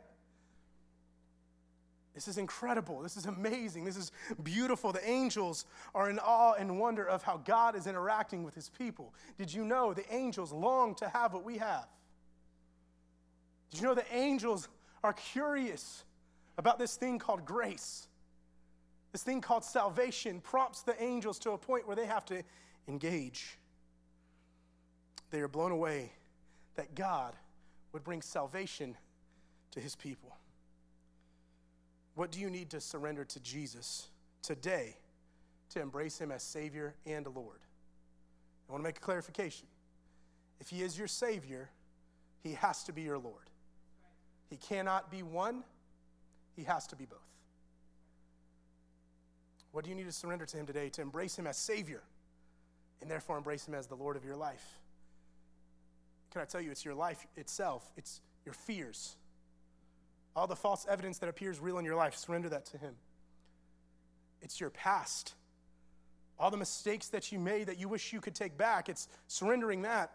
[2.15, 3.01] This is incredible.
[3.01, 3.85] This is amazing.
[3.85, 4.11] This is
[4.43, 4.91] beautiful.
[4.91, 9.13] The angels are in awe and wonder of how God is interacting with his people.
[9.37, 11.87] Did you know the angels long to have what we have?
[13.71, 14.67] Did you know the angels
[15.03, 16.03] are curious
[16.59, 18.07] about this thing called grace?
[19.11, 22.43] This thing called salvation prompts the angels to a point where they have to
[22.87, 23.57] engage.
[25.31, 26.11] They are blown away
[26.75, 27.35] that God
[27.91, 28.95] would bring salvation
[29.71, 30.35] to his people.
[32.15, 34.07] What do you need to surrender to Jesus
[34.41, 34.97] today
[35.69, 37.59] to embrace him as Savior and Lord?
[38.67, 39.67] I want to make a clarification.
[40.59, 41.69] If he is your Savior,
[42.43, 43.49] he has to be your Lord.
[44.49, 45.63] He cannot be one,
[46.59, 47.19] he has to be both.
[49.71, 52.01] What do you need to surrender to him today to embrace him as Savior
[53.01, 54.79] and therefore embrace him as the Lord of your life?
[56.31, 59.15] Can I tell you, it's your life itself, it's your fears.
[60.35, 62.93] All the false evidence that appears real in your life, surrender that to Him.
[64.41, 65.33] It's your past.
[66.37, 69.81] All the mistakes that you made that you wish you could take back, it's surrendering
[69.83, 70.11] that.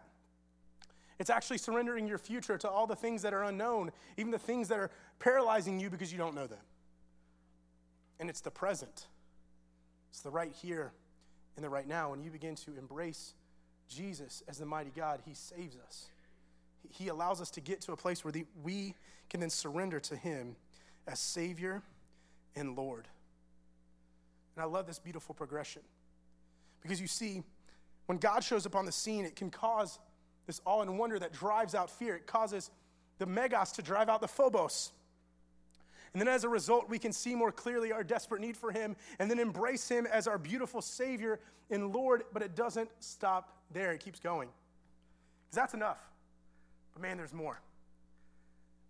[1.17, 4.67] It's actually surrendering your future to all the things that are unknown, even the things
[4.67, 6.59] that are paralyzing you because you don't know them.
[8.19, 9.07] And it's the present.
[10.09, 10.91] It's the right here
[11.55, 12.11] and the right now.
[12.11, 13.33] When you begin to embrace
[13.87, 16.07] Jesus as the mighty God, He saves us.
[16.89, 18.93] He allows us to get to a place where the, we
[19.29, 20.55] can then surrender to Him
[21.07, 21.81] as Savior
[22.55, 23.07] and Lord.
[24.55, 25.81] And I love this beautiful progression.
[26.81, 27.43] Because you see,
[28.05, 29.99] when God shows up on the scene, it can cause
[30.45, 32.15] this awe and wonder that drives out fear.
[32.15, 32.71] It causes
[33.17, 34.91] the megas to drive out the phobos.
[36.13, 38.95] And then as a result, we can see more clearly our desperate need for Him
[39.19, 42.23] and then embrace Him as our beautiful Savior and Lord.
[42.31, 44.47] But it doesn't stop there, it keeps going.
[45.45, 45.99] Because that's enough.
[46.93, 47.59] But man, there's more.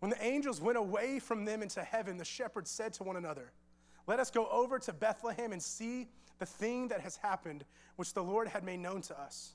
[0.02, 3.52] When the angels went away from them into heaven, the shepherds said to one another,
[4.06, 7.66] Let us go over to Bethlehem and see the thing that has happened,
[7.96, 9.55] which the Lord had made known to us.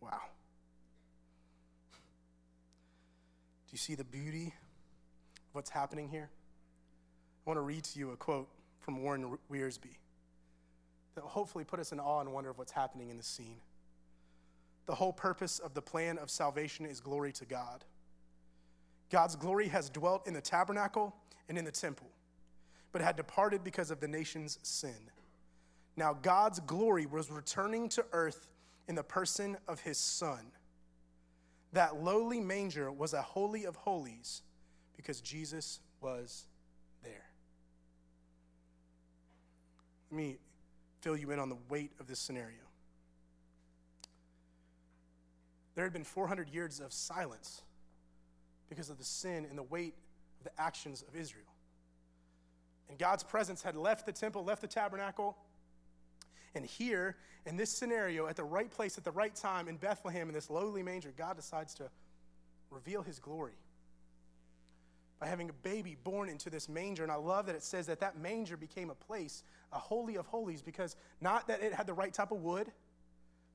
[0.00, 0.20] Wow.
[3.66, 6.30] Do you see the beauty of what's happening here?
[7.46, 8.48] I want to read to you a quote
[8.80, 9.96] from Warren Wiersbe
[11.14, 13.60] that will hopefully put us in awe and wonder of what's happening in this scene.
[14.86, 17.84] The whole purpose of the plan of salvation is glory to God.
[19.10, 21.14] God's glory has dwelt in the tabernacle
[21.48, 22.08] and in the temple.
[22.92, 25.10] but had departed because of the nation's sin.
[25.96, 28.48] Now God's glory was returning to earth
[28.90, 30.50] in the person of his Son.
[31.72, 34.42] That lowly manger was a holy of holies
[34.96, 36.48] because Jesus was
[37.04, 37.30] there.
[40.10, 40.38] Let me
[41.02, 42.56] fill you in on the weight of this scenario.
[45.76, 47.62] There had been 400 years of silence
[48.68, 49.94] because of the sin and the weight
[50.40, 51.44] of the actions of Israel.
[52.88, 55.36] And God's presence had left the temple, left the tabernacle.
[56.54, 60.28] And here, in this scenario, at the right place, at the right time, in Bethlehem,
[60.28, 61.88] in this lowly manger, God decides to
[62.70, 63.54] reveal his glory
[65.20, 67.02] by having a baby born into this manger.
[67.02, 69.42] And I love that it says that that manger became a place,
[69.72, 72.72] a holy of holies, because not that it had the right type of wood,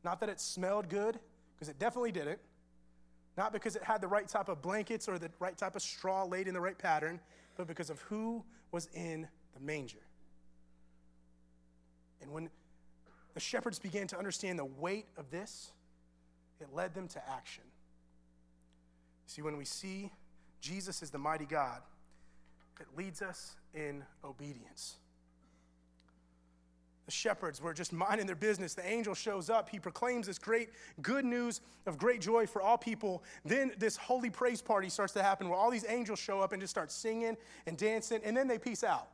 [0.04, 1.20] not that it smelled good,
[1.56, 2.40] because it definitely didn't,
[3.36, 6.24] not because it had the right type of blankets or the right type of straw
[6.24, 7.20] laid in the right pattern,
[7.58, 10.06] but because of who was in the manger.
[12.22, 12.50] And when
[13.36, 15.72] the shepherds began to understand the weight of this,
[16.60, 17.64] it led them to action.
[19.28, 20.12] See, when we see
[20.62, 21.82] Jesus as the mighty God,
[22.80, 24.96] it leads us in obedience.
[27.06, 28.74] The shepherds were just minding their business.
[28.74, 29.70] The angel shows up.
[29.70, 30.70] He proclaims this great
[31.02, 33.22] good news of great joy for all people.
[33.44, 36.62] Then this holy praise party starts to happen where all these angels show up and
[36.62, 39.10] just start singing and dancing, and then they peace out.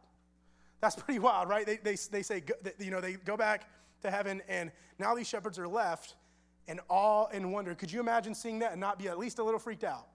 [0.79, 1.65] That's pretty wild, right?
[1.65, 2.43] They, they, they say,
[2.79, 3.67] you know, they go back
[4.01, 6.15] to heaven, and now these shepherds are left
[6.67, 7.75] in awe and wonder.
[7.75, 10.07] Could you imagine seeing that and not be at least a little freaked out?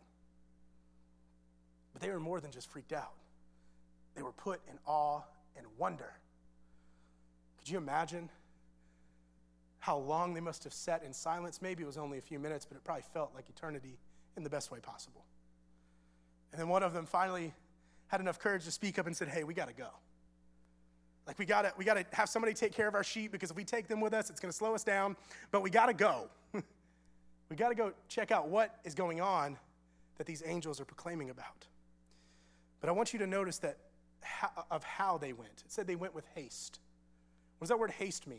[1.93, 3.15] But they were more than just freaked out,
[4.15, 5.23] they were put in awe
[5.57, 6.13] and wonder.
[7.59, 8.31] Could you imagine
[9.79, 11.61] how long they must have sat in silence?
[11.61, 13.99] Maybe it was only a few minutes, but it probably felt like eternity
[14.37, 15.25] in the best way possible.
[16.53, 17.55] And then one of them finally
[18.09, 19.89] had enough courage to speak up and said, Hey, we got to go.
[21.27, 23.65] Like we gotta, we gotta have somebody take care of our sheep because if we
[23.65, 25.17] take them with us, it's gonna slow us down.
[25.51, 26.29] But we gotta go.
[26.53, 29.59] we gotta go check out what is going on
[30.19, 31.67] that these angels are proclaiming about.
[32.81, 33.79] But I want you to notice that
[34.71, 35.63] of how they went.
[35.65, 36.79] It said they went with haste.
[37.59, 38.39] What does that word haste mean?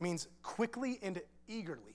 [0.00, 1.94] It means quickly and eagerly.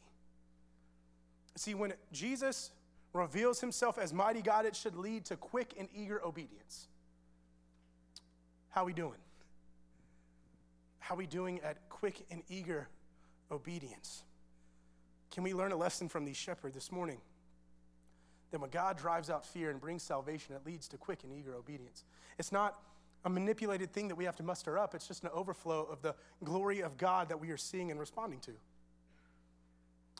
[1.55, 2.71] See, when Jesus
[3.13, 6.87] reveals himself as mighty God, it should lead to quick and eager obedience.
[8.69, 9.19] How we doing?
[11.05, 12.87] How are we doing at quick and eager
[13.51, 14.23] obedience?
[15.29, 17.19] Can we learn a lesson from these shepherds this morning?
[18.49, 21.53] That when God drives out fear and brings salvation, it leads to quick and eager
[21.53, 22.05] obedience.
[22.39, 22.81] It's not
[23.23, 24.95] a manipulated thing that we have to muster up.
[24.95, 28.39] It's just an overflow of the glory of God that we are seeing and responding
[28.39, 28.53] to.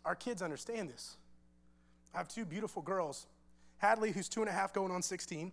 [0.06, 1.18] Our kids understand this.
[2.14, 3.26] I have two beautiful girls
[3.80, 5.52] Hadley, who's two and a half, going on 16,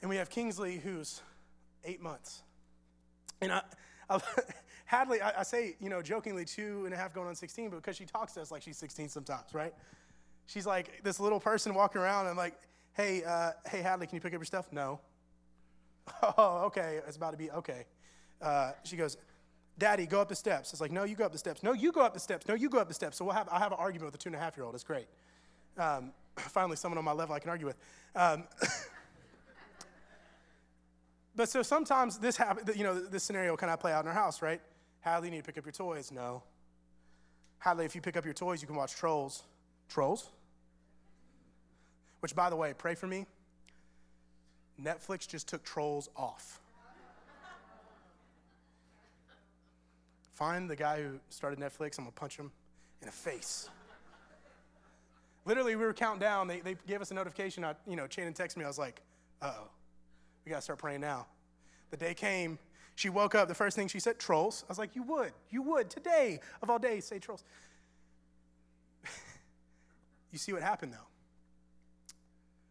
[0.00, 1.22] and we have Kingsley, who's
[1.84, 2.42] eight months.
[3.40, 3.62] And I,
[4.08, 4.20] I
[4.84, 7.76] Hadley, I, I, say, you know, jokingly, two and a half going on 16, but
[7.76, 9.72] because she talks to us like she's 16 sometimes, right?
[10.46, 12.54] She's like this little person walking around, and I'm like,
[12.94, 14.72] hey, uh, hey, Hadley, can you pick up your stuff?
[14.72, 15.00] No.
[16.36, 16.98] Oh, okay.
[17.06, 17.84] It's about to be, okay.
[18.42, 19.16] Uh, she goes,
[19.78, 20.72] Daddy, go up the steps.
[20.72, 21.62] It's like, no, you go up the steps.
[21.62, 22.48] No, you go up the steps.
[22.48, 23.16] No, you go up the steps.
[23.16, 24.74] So we'll have, I'll have an argument with a two and a half year old.
[24.74, 25.06] It's great.
[25.78, 27.76] Um, finally, someone on my level I can argue with.
[28.16, 28.44] Um,
[31.40, 34.12] but so sometimes this happen, you know, this scenario kind of play out in our
[34.12, 34.60] house, right?
[35.00, 36.12] Hadley, you need to pick up your toys.
[36.12, 36.42] No.
[37.60, 39.44] Hadley, if you pick up your toys, you can watch Trolls.
[39.88, 40.28] Trolls?
[42.20, 43.24] Which, by the way, pray for me.
[44.78, 46.60] Netflix just took Trolls off.
[50.34, 52.52] Find the guy who started Netflix, I'm gonna punch him
[53.00, 53.70] in the face.
[55.46, 56.48] Literally, we were counting down.
[56.48, 57.64] They, they gave us a notification.
[57.64, 58.64] I, you know, Shannon texted me.
[58.64, 59.00] I was like,
[59.40, 59.68] uh oh,
[60.44, 61.26] we gotta start praying now.
[61.90, 62.58] The day came.
[62.94, 63.48] She woke up.
[63.48, 64.64] The first thing she said, trolls.
[64.68, 67.44] I was like, you would, you would today of all days say trolls.
[70.32, 71.08] you see what happened though.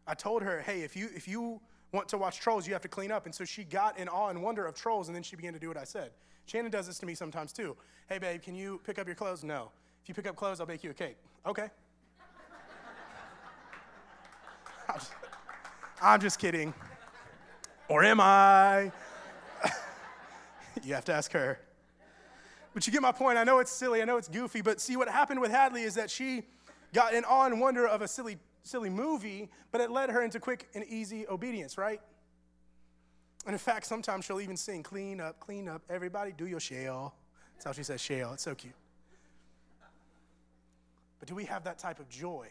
[0.08, 1.62] I told her, hey, if you if you
[1.92, 3.26] want to watch trolls, you have to clean up.
[3.26, 5.60] And so she got in awe and wonder of trolls, and then she began to
[5.60, 6.12] do what I said.
[6.46, 7.78] Shannon does this to me sometimes too.
[8.08, 9.44] Hey, babe, can you pick up your clothes?
[9.44, 9.72] No.
[10.02, 11.18] If you pick up clothes, I'll bake you a cake.
[11.46, 11.70] Okay.
[16.02, 16.74] I'm just kidding.
[17.90, 18.92] Or am I?
[20.84, 21.60] you have to ask her.
[22.74, 23.38] But you get my point.
[23.38, 25.96] I know it's silly, I know it's goofy, but see what happened with Hadley is
[25.96, 26.44] that she
[26.94, 30.40] got in awe and wonder of a silly silly movie, but it led her into
[30.40, 32.00] quick and easy obedience, right?
[33.46, 37.16] And in fact, sometimes she'll even sing, clean up, clean up, everybody do your shell.
[37.54, 38.34] That's how she says shell.
[38.34, 38.74] It's so cute.
[41.20, 42.48] But do we have that type of joy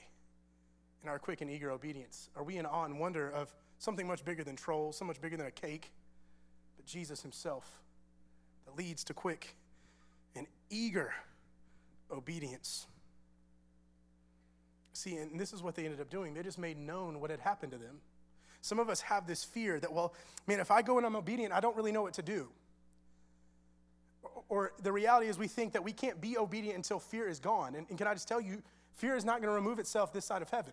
[1.02, 2.28] in our quick and eager obedience?
[2.36, 5.36] Are we in awe and wonder of something much bigger than trolls, so much bigger
[5.36, 5.90] than a cake,
[6.76, 7.80] but Jesus Himself
[8.66, 9.56] that leads to quick
[10.36, 11.12] and eager
[12.10, 12.86] obedience?
[14.92, 16.34] See, and this is what they ended up doing.
[16.34, 18.00] They just made known what had happened to them.
[18.60, 20.12] Some of us have this fear that, well,
[20.48, 22.48] man, if I go and I'm obedient, I don't really know what to do.
[24.48, 27.76] Or the reality is, we think that we can't be obedient until fear is gone.
[27.76, 28.62] And, and can I just tell you,
[28.94, 30.72] fear is not going to remove itself this side of heaven.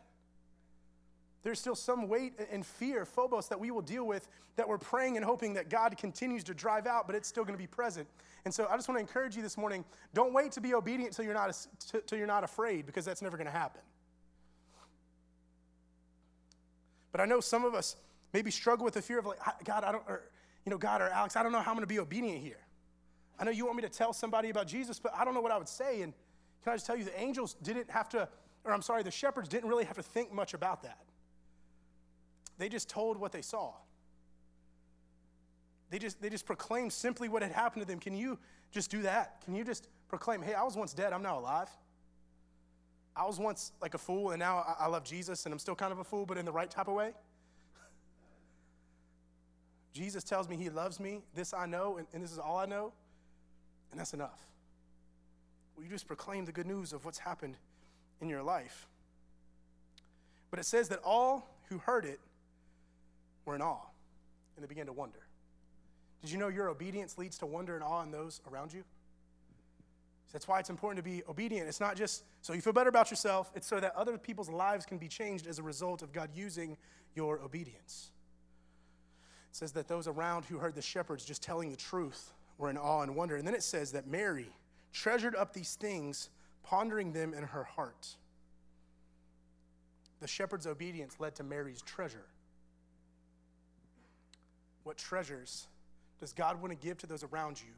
[1.45, 5.15] There's still some weight and fear, phobos, that we will deal with that we're praying
[5.15, 8.07] and hoping that God continues to drive out, but it's still going to be present.
[8.45, 9.85] And so I just want to encourage you this morning
[10.15, 11.55] don't wait to be obedient until you're not,
[11.93, 13.81] until you're not afraid, because that's never going to happen.
[17.11, 17.95] But I know some of us
[18.33, 20.23] maybe struggle with the fear of like, God, I don't, or,
[20.65, 22.65] you know, God or Alex, I don't know how I'm going to be obedient here.
[23.37, 25.51] I know you want me to tell somebody about Jesus, but I don't know what
[25.51, 26.01] I would say.
[26.01, 26.11] And
[26.63, 28.27] can I just tell you, the angels didn't have to,
[28.63, 30.97] or I'm sorry, the shepherds didn't really have to think much about that.
[32.57, 33.73] They just told what they saw.
[35.89, 37.99] They just, they just proclaimed simply what had happened to them.
[37.99, 38.39] Can you
[38.71, 39.41] just do that?
[39.45, 41.69] Can you just proclaim, hey, I was once dead, I'm now alive?
[43.15, 45.93] I was once like a fool, and now I, love Jesus, and I'm still kind
[45.93, 47.13] of a fool, but in the right type of way.
[49.93, 51.21] Jesus tells me he loves me.
[51.33, 52.91] This I know, and, and this is all I know,
[53.91, 54.41] and that's enough.
[55.77, 57.55] Will you just proclaim the good news of what's happened
[58.19, 58.87] in your life?
[60.51, 62.19] But it says that all who heard it
[63.45, 63.85] were in awe,
[64.55, 65.19] and they began to wonder.
[66.21, 68.83] Did you know your obedience leads to wonder and awe in those around you?
[70.33, 71.69] That's why it's important to be obedient.
[71.69, 74.85] It's not just so you feel better about yourself, it's so that other people's lives
[74.85, 76.75] can be changed as a result of God using
[77.15, 78.09] your obedience.
[79.49, 82.77] It says that those around who heard the shepherds just telling the truth were in
[82.77, 83.37] awe and wonder.
[83.37, 84.49] And then it says that Mary
[84.91, 86.29] treasured up these things,
[86.63, 88.17] pondering them in her heart.
[90.19, 92.25] The shepherd's obedience led to Mary's treasure.
[94.85, 95.67] What treasures
[96.21, 97.73] does God want to give to those around you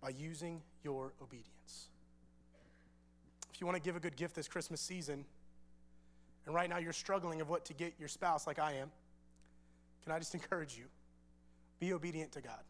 [0.00, 1.88] by using your obedience.
[3.52, 5.24] If you want to give a good gift this Christmas season,
[6.46, 8.90] and right now you're struggling of what to get your spouse like I am,
[10.02, 10.84] can I just encourage you?
[11.78, 12.60] Be obedient to God.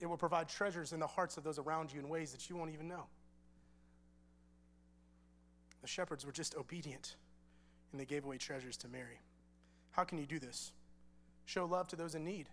[0.00, 2.56] It will provide treasures in the hearts of those around you in ways that you
[2.56, 3.04] won't even know.
[5.82, 7.16] The shepherds were just obedient
[7.92, 9.20] and they gave away treasures to Mary.
[9.92, 10.72] How can you do this?
[11.44, 12.48] Show love to those in need.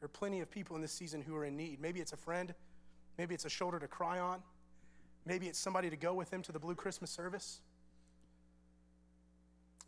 [0.00, 1.80] There are plenty of people in this season who are in need.
[1.80, 2.54] Maybe it's a friend,
[3.18, 4.42] maybe it's a shoulder to cry on,
[5.26, 7.60] maybe it's somebody to go with them to the Blue Christmas service.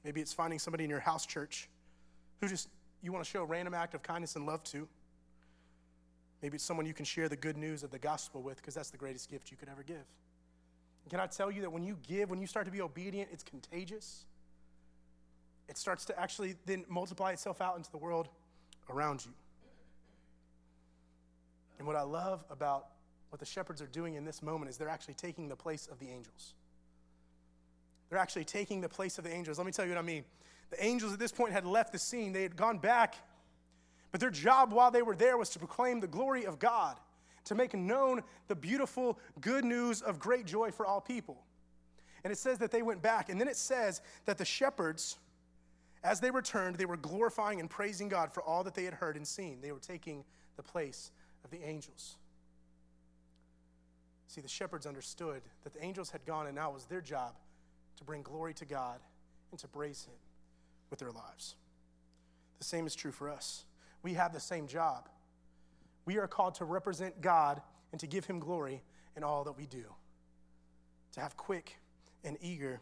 [0.04, 1.68] Maybe it's finding somebody in your house church
[2.40, 2.68] who just
[3.02, 4.88] you want to show a random act of kindness and love to.
[6.42, 8.90] Maybe it's someone you can share the good news of the gospel with because that's
[8.90, 10.04] the greatest gift you could ever give.
[11.08, 13.44] can I tell you that when you give, when you start to be obedient, it's
[13.44, 14.24] contagious?
[15.68, 18.28] It starts to actually then multiply itself out into the world
[18.90, 19.32] around you.
[21.78, 22.86] And what I love about
[23.30, 25.98] what the shepherds are doing in this moment is they're actually taking the place of
[25.98, 26.54] the angels.
[28.10, 29.58] They're actually taking the place of the angels.
[29.58, 30.24] Let me tell you what I mean.
[30.70, 33.14] The angels at this point had left the scene, they had gone back,
[34.10, 36.98] but their job while they were there was to proclaim the glory of God,
[37.46, 41.42] to make known the beautiful good news of great joy for all people.
[42.22, 45.16] And it says that they went back, and then it says that the shepherds,
[46.04, 49.16] as they returned, they were glorifying and praising God for all that they had heard
[49.16, 49.60] and seen.
[49.60, 50.24] They were taking
[50.56, 51.12] the place
[51.44, 52.16] of the angels.
[54.26, 57.34] See, the shepherds understood that the angels had gone, and now it was their job
[57.98, 59.00] to bring glory to God
[59.50, 60.14] and to praise Him
[60.90, 61.54] with their lives.
[62.58, 63.64] The same is true for us.
[64.02, 65.08] We have the same job.
[66.04, 67.60] We are called to represent God
[67.92, 68.82] and to give Him glory
[69.16, 69.84] in all that we do,
[71.12, 71.78] to have quick
[72.24, 72.80] and eager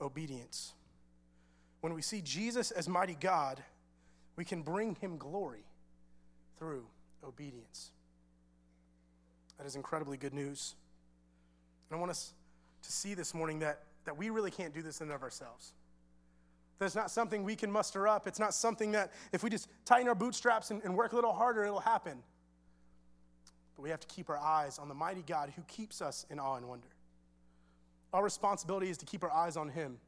[0.00, 0.72] obedience.
[1.86, 3.62] When we see Jesus as mighty God,
[4.34, 5.62] we can bring Him glory
[6.58, 6.84] through
[7.22, 7.92] obedience.
[9.56, 10.74] That is incredibly good news.
[11.88, 12.32] And I want us
[12.82, 15.74] to see this morning that, that we really can't do this in and of ourselves.
[16.80, 18.26] That's not something we can muster up.
[18.26, 21.34] It's not something that if we just tighten our bootstraps and, and work a little
[21.34, 22.18] harder, it'll happen.
[23.76, 26.40] But we have to keep our eyes on the mighty God who keeps us in
[26.40, 26.88] awe and wonder.
[28.12, 29.98] Our responsibility is to keep our eyes on Him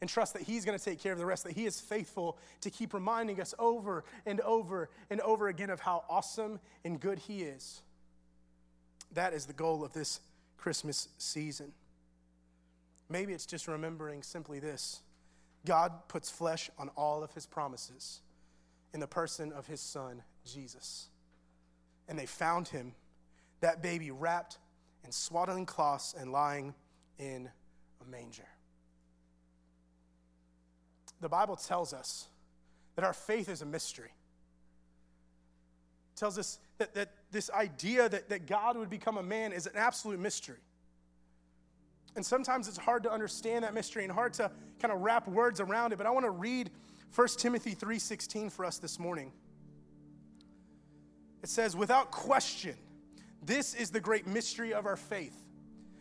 [0.00, 2.38] and trust that He's going to take care of the rest, that He is faithful
[2.60, 7.18] to keep reminding us over and over and over again of how awesome and good
[7.18, 7.82] He is.
[9.12, 10.20] That is the goal of this
[10.56, 11.72] Christmas season.
[13.08, 15.00] Maybe it's just remembering simply this
[15.64, 18.20] God puts flesh on all of his promises
[18.92, 21.08] in the person of his son, Jesus.
[22.08, 22.94] And they found him,
[23.60, 24.58] that baby wrapped
[25.04, 26.74] in swaddling cloths and lying
[27.18, 27.48] in
[28.04, 28.48] a manger.
[31.20, 32.28] The Bible tells us
[32.96, 34.12] that our faith is a mystery.
[36.14, 39.66] It tells us that, that this idea that, that God would become a man is
[39.66, 40.58] an absolute mystery.
[42.16, 44.50] And sometimes it's hard to understand that mystery and hard to
[44.80, 45.96] kind of wrap words around it.
[45.96, 46.70] But I want to read
[47.14, 49.32] 1 Timothy 3:16 for us this morning.
[51.42, 52.76] It says, without question,
[53.42, 55.36] this is the great mystery of our faith.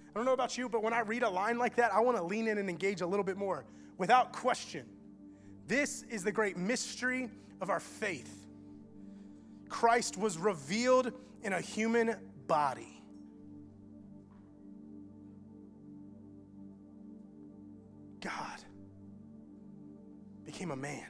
[0.10, 2.18] I don't know about you, but when I read a line like that, I want
[2.18, 3.66] to lean in and engage a little bit more.
[3.98, 4.86] Without question,
[5.68, 7.30] this is the great mystery
[7.62, 8.48] of our faith.
[9.70, 11.12] Christ was revealed
[11.42, 12.16] in a human
[12.48, 13.02] body.
[18.20, 18.64] God
[20.46, 21.08] became a man.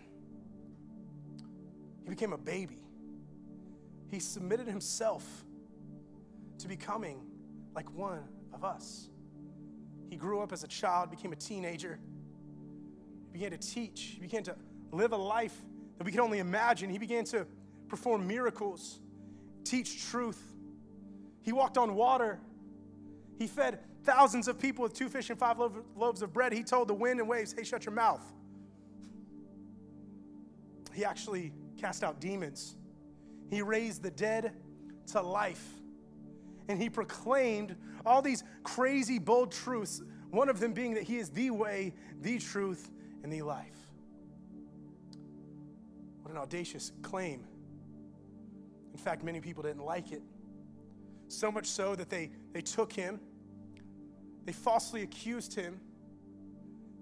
[2.03, 2.79] He became a baby.
[4.09, 5.25] He submitted himself
[6.59, 7.21] to becoming
[7.75, 9.09] like one of us.
[10.09, 11.99] He grew up as a child, became a teenager,
[13.33, 14.55] began to teach, he began to
[14.91, 15.61] live a life
[15.97, 16.89] that we can only imagine.
[16.89, 17.45] He began to
[17.89, 18.99] perform miracles,
[19.63, 20.41] teach truth.
[21.41, 22.39] He walked on water.
[23.37, 25.57] He fed thousands of people with two fish and five
[25.95, 26.53] loaves of bread.
[26.53, 28.21] He told the wind and waves, hey, shut your mouth.
[30.93, 32.75] He actually cast out demons.
[33.49, 34.53] He raised the dead
[35.07, 35.67] to life.
[36.69, 37.75] And he proclaimed
[38.05, 42.39] all these crazy, bold truths, one of them being that he is the way, the
[42.39, 42.89] truth,
[43.23, 43.87] and the life.
[46.21, 47.45] What an audacious claim.
[48.91, 50.21] In fact, many people didn't like it.
[51.27, 53.19] So much so that they, they took him
[54.45, 55.79] they falsely accused him.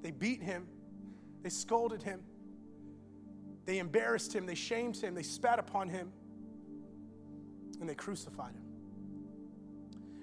[0.01, 0.67] They beat him.
[1.43, 2.21] They scolded him.
[3.65, 4.45] They embarrassed him.
[4.45, 5.15] They shamed him.
[5.15, 6.11] They spat upon him.
[7.79, 8.63] And they crucified him.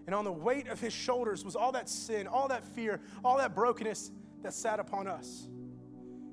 [0.06, 3.36] And on the weight of his shoulders was all that sin, all that fear, all
[3.38, 4.10] that brokenness
[4.42, 5.48] that sat upon us.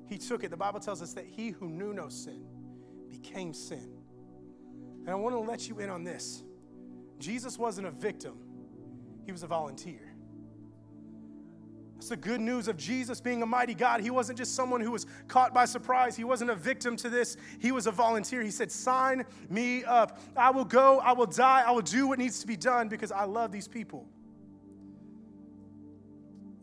[0.06, 0.50] He took it.
[0.50, 2.44] The Bible tells us that he who knew no sin
[3.08, 3.98] became sin.
[5.00, 6.42] And I want to let you in on this
[7.18, 8.38] Jesus wasn't a victim,
[9.24, 10.16] he was a volunteer.
[11.94, 14.02] That's the good news of Jesus being a mighty God.
[14.02, 16.14] He wasn't just someone who was caught by surprise.
[16.14, 17.38] He wasn't a victim to this.
[17.58, 18.42] He was a volunteer.
[18.42, 20.20] He said, Sign me up.
[20.36, 20.98] I will go.
[20.98, 21.64] I will die.
[21.66, 24.06] I will do what needs to be done because I love these people.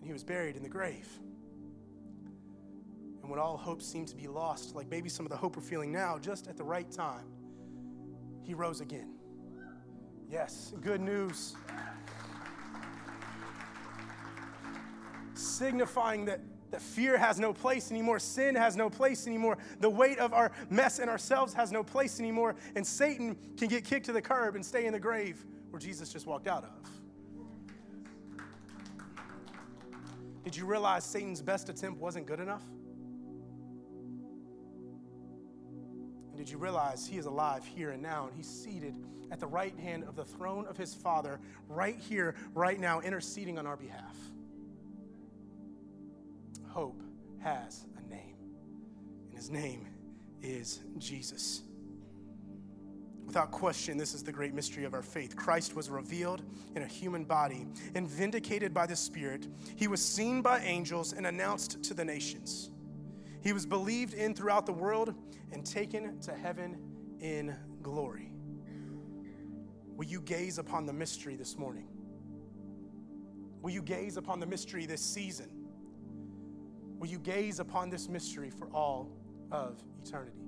[0.01, 1.07] And he was buried in the grave.
[3.33, 5.91] When all hope seemed to be lost, like maybe some of the hope we're feeling
[5.91, 7.25] now, just at the right time,
[8.43, 9.15] he rose again.
[10.29, 11.55] Yes, good news.
[15.33, 20.19] signifying that, that fear has no place anymore, sin has no place anymore, the weight
[20.19, 24.13] of our mess and ourselves has no place anymore, and Satan can get kicked to
[24.13, 26.69] the curb and stay in the grave where Jesus just walked out of.
[30.43, 32.61] Did you realize Satan's best attempt wasn't good enough?
[36.43, 38.93] Did you realize he is alive here and now, and he's seated
[39.31, 41.39] at the right hand of the throne of his Father,
[41.69, 44.15] right here, right now, interceding on our behalf?
[46.73, 47.03] hope
[47.39, 48.35] has a name,
[49.29, 49.87] and his name
[50.41, 51.61] is Jesus.
[53.25, 55.35] Without question, this is the great mystery of our faith.
[55.35, 56.41] Christ was revealed
[56.75, 59.47] in a human body and vindicated by the Spirit.
[59.75, 62.71] He was seen by angels and announced to the nations.
[63.43, 65.13] He was believed in throughout the world
[65.51, 66.77] and taken to heaven
[67.19, 68.31] in glory.
[69.95, 71.87] Will you gaze upon the mystery this morning?
[73.61, 75.49] Will you gaze upon the mystery this season?
[76.99, 79.11] Will you gaze upon this mystery for all
[79.51, 80.39] of eternity?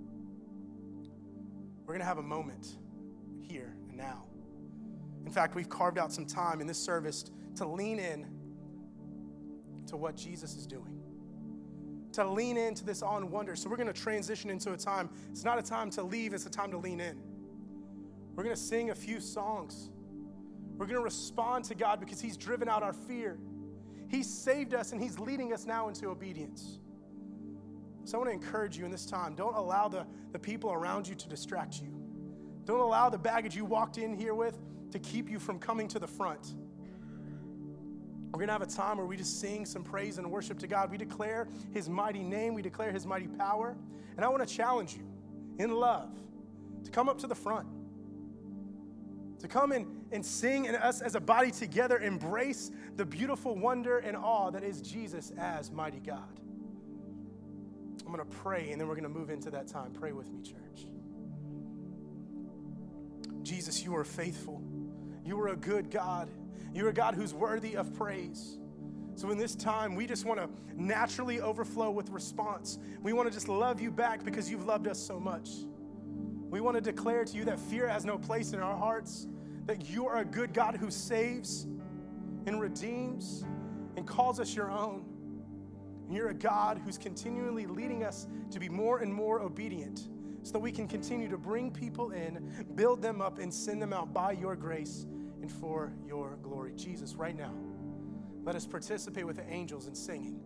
[1.86, 2.78] We're going to have a moment
[3.42, 4.24] here and now.
[5.26, 7.26] In fact, we've carved out some time in this service
[7.56, 8.26] to lean in
[9.88, 10.95] to what Jesus is doing,
[12.16, 13.56] to lean into this on wonder.
[13.56, 15.10] So we're going to transition into a time.
[15.32, 17.18] It's not a time to leave, it's a time to lean in.
[18.36, 19.90] We're going to sing a few songs.
[20.78, 23.40] We're going to respond to God because He's driven out our fear.
[24.10, 26.80] He saved us and He's leading us now into obedience.
[28.04, 31.08] So I want to encourage you in this time don't allow the, the people around
[31.08, 31.96] you to distract you.
[32.66, 34.60] Don't allow the baggage you walked in here with
[34.92, 36.56] to keep you from coming to the front.
[38.36, 40.68] We're going to have a time where we just sing some praise and worship to
[40.68, 40.92] God.
[40.92, 43.78] We declare His mighty name, we declare His mighty power.
[44.18, 45.08] And I want to challenge you
[45.58, 46.10] in love
[46.84, 47.66] to come up to the front
[49.40, 54.00] to come and, and sing and us as a body together embrace the beautiful wonder
[54.00, 56.42] and awe that is Jesus as mighty God.
[58.06, 59.94] I'm going to pray and then we're going to move into that time.
[59.94, 60.88] Pray with me, church.
[63.44, 64.62] Jesus, you are faithful.
[65.24, 66.30] You are a good God.
[66.76, 68.58] You are a God who's worthy of praise.
[69.16, 72.80] So, in this time, we just want to naturally overflow with response.
[73.02, 75.52] We want to just love you back because you've loved us so much.
[76.50, 79.26] We want to declare to you that fear has no place in our hearts,
[79.68, 81.66] that you are a good God who saves
[82.46, 83.46] and redeems
[83.96, 85.06] and calls us your own.
[86.08, 90.10] And you're a God who's continually leading us to be more and more obedient
[90.44, 93.94] so that we can continue to bring people in, build them up, and send them
[93.94, 95.06] out by your grace
[95.46, 96.74] and for your glory.
[96.76, 97.54] Jesus, right now,
[98.44, 100.40] let us participate with the angels in singing.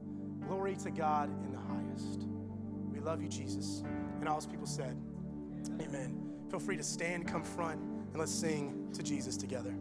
[0.45, 2.27] Glory to God in the highest.
[2.91, 3.81] We love you, Jesus.
[4.19, 4.97] And all his people said,
[5.79, 6.21] Amen.
[6.49, 9.73] Feel free to stand, come front, and let's sing to Jesus together.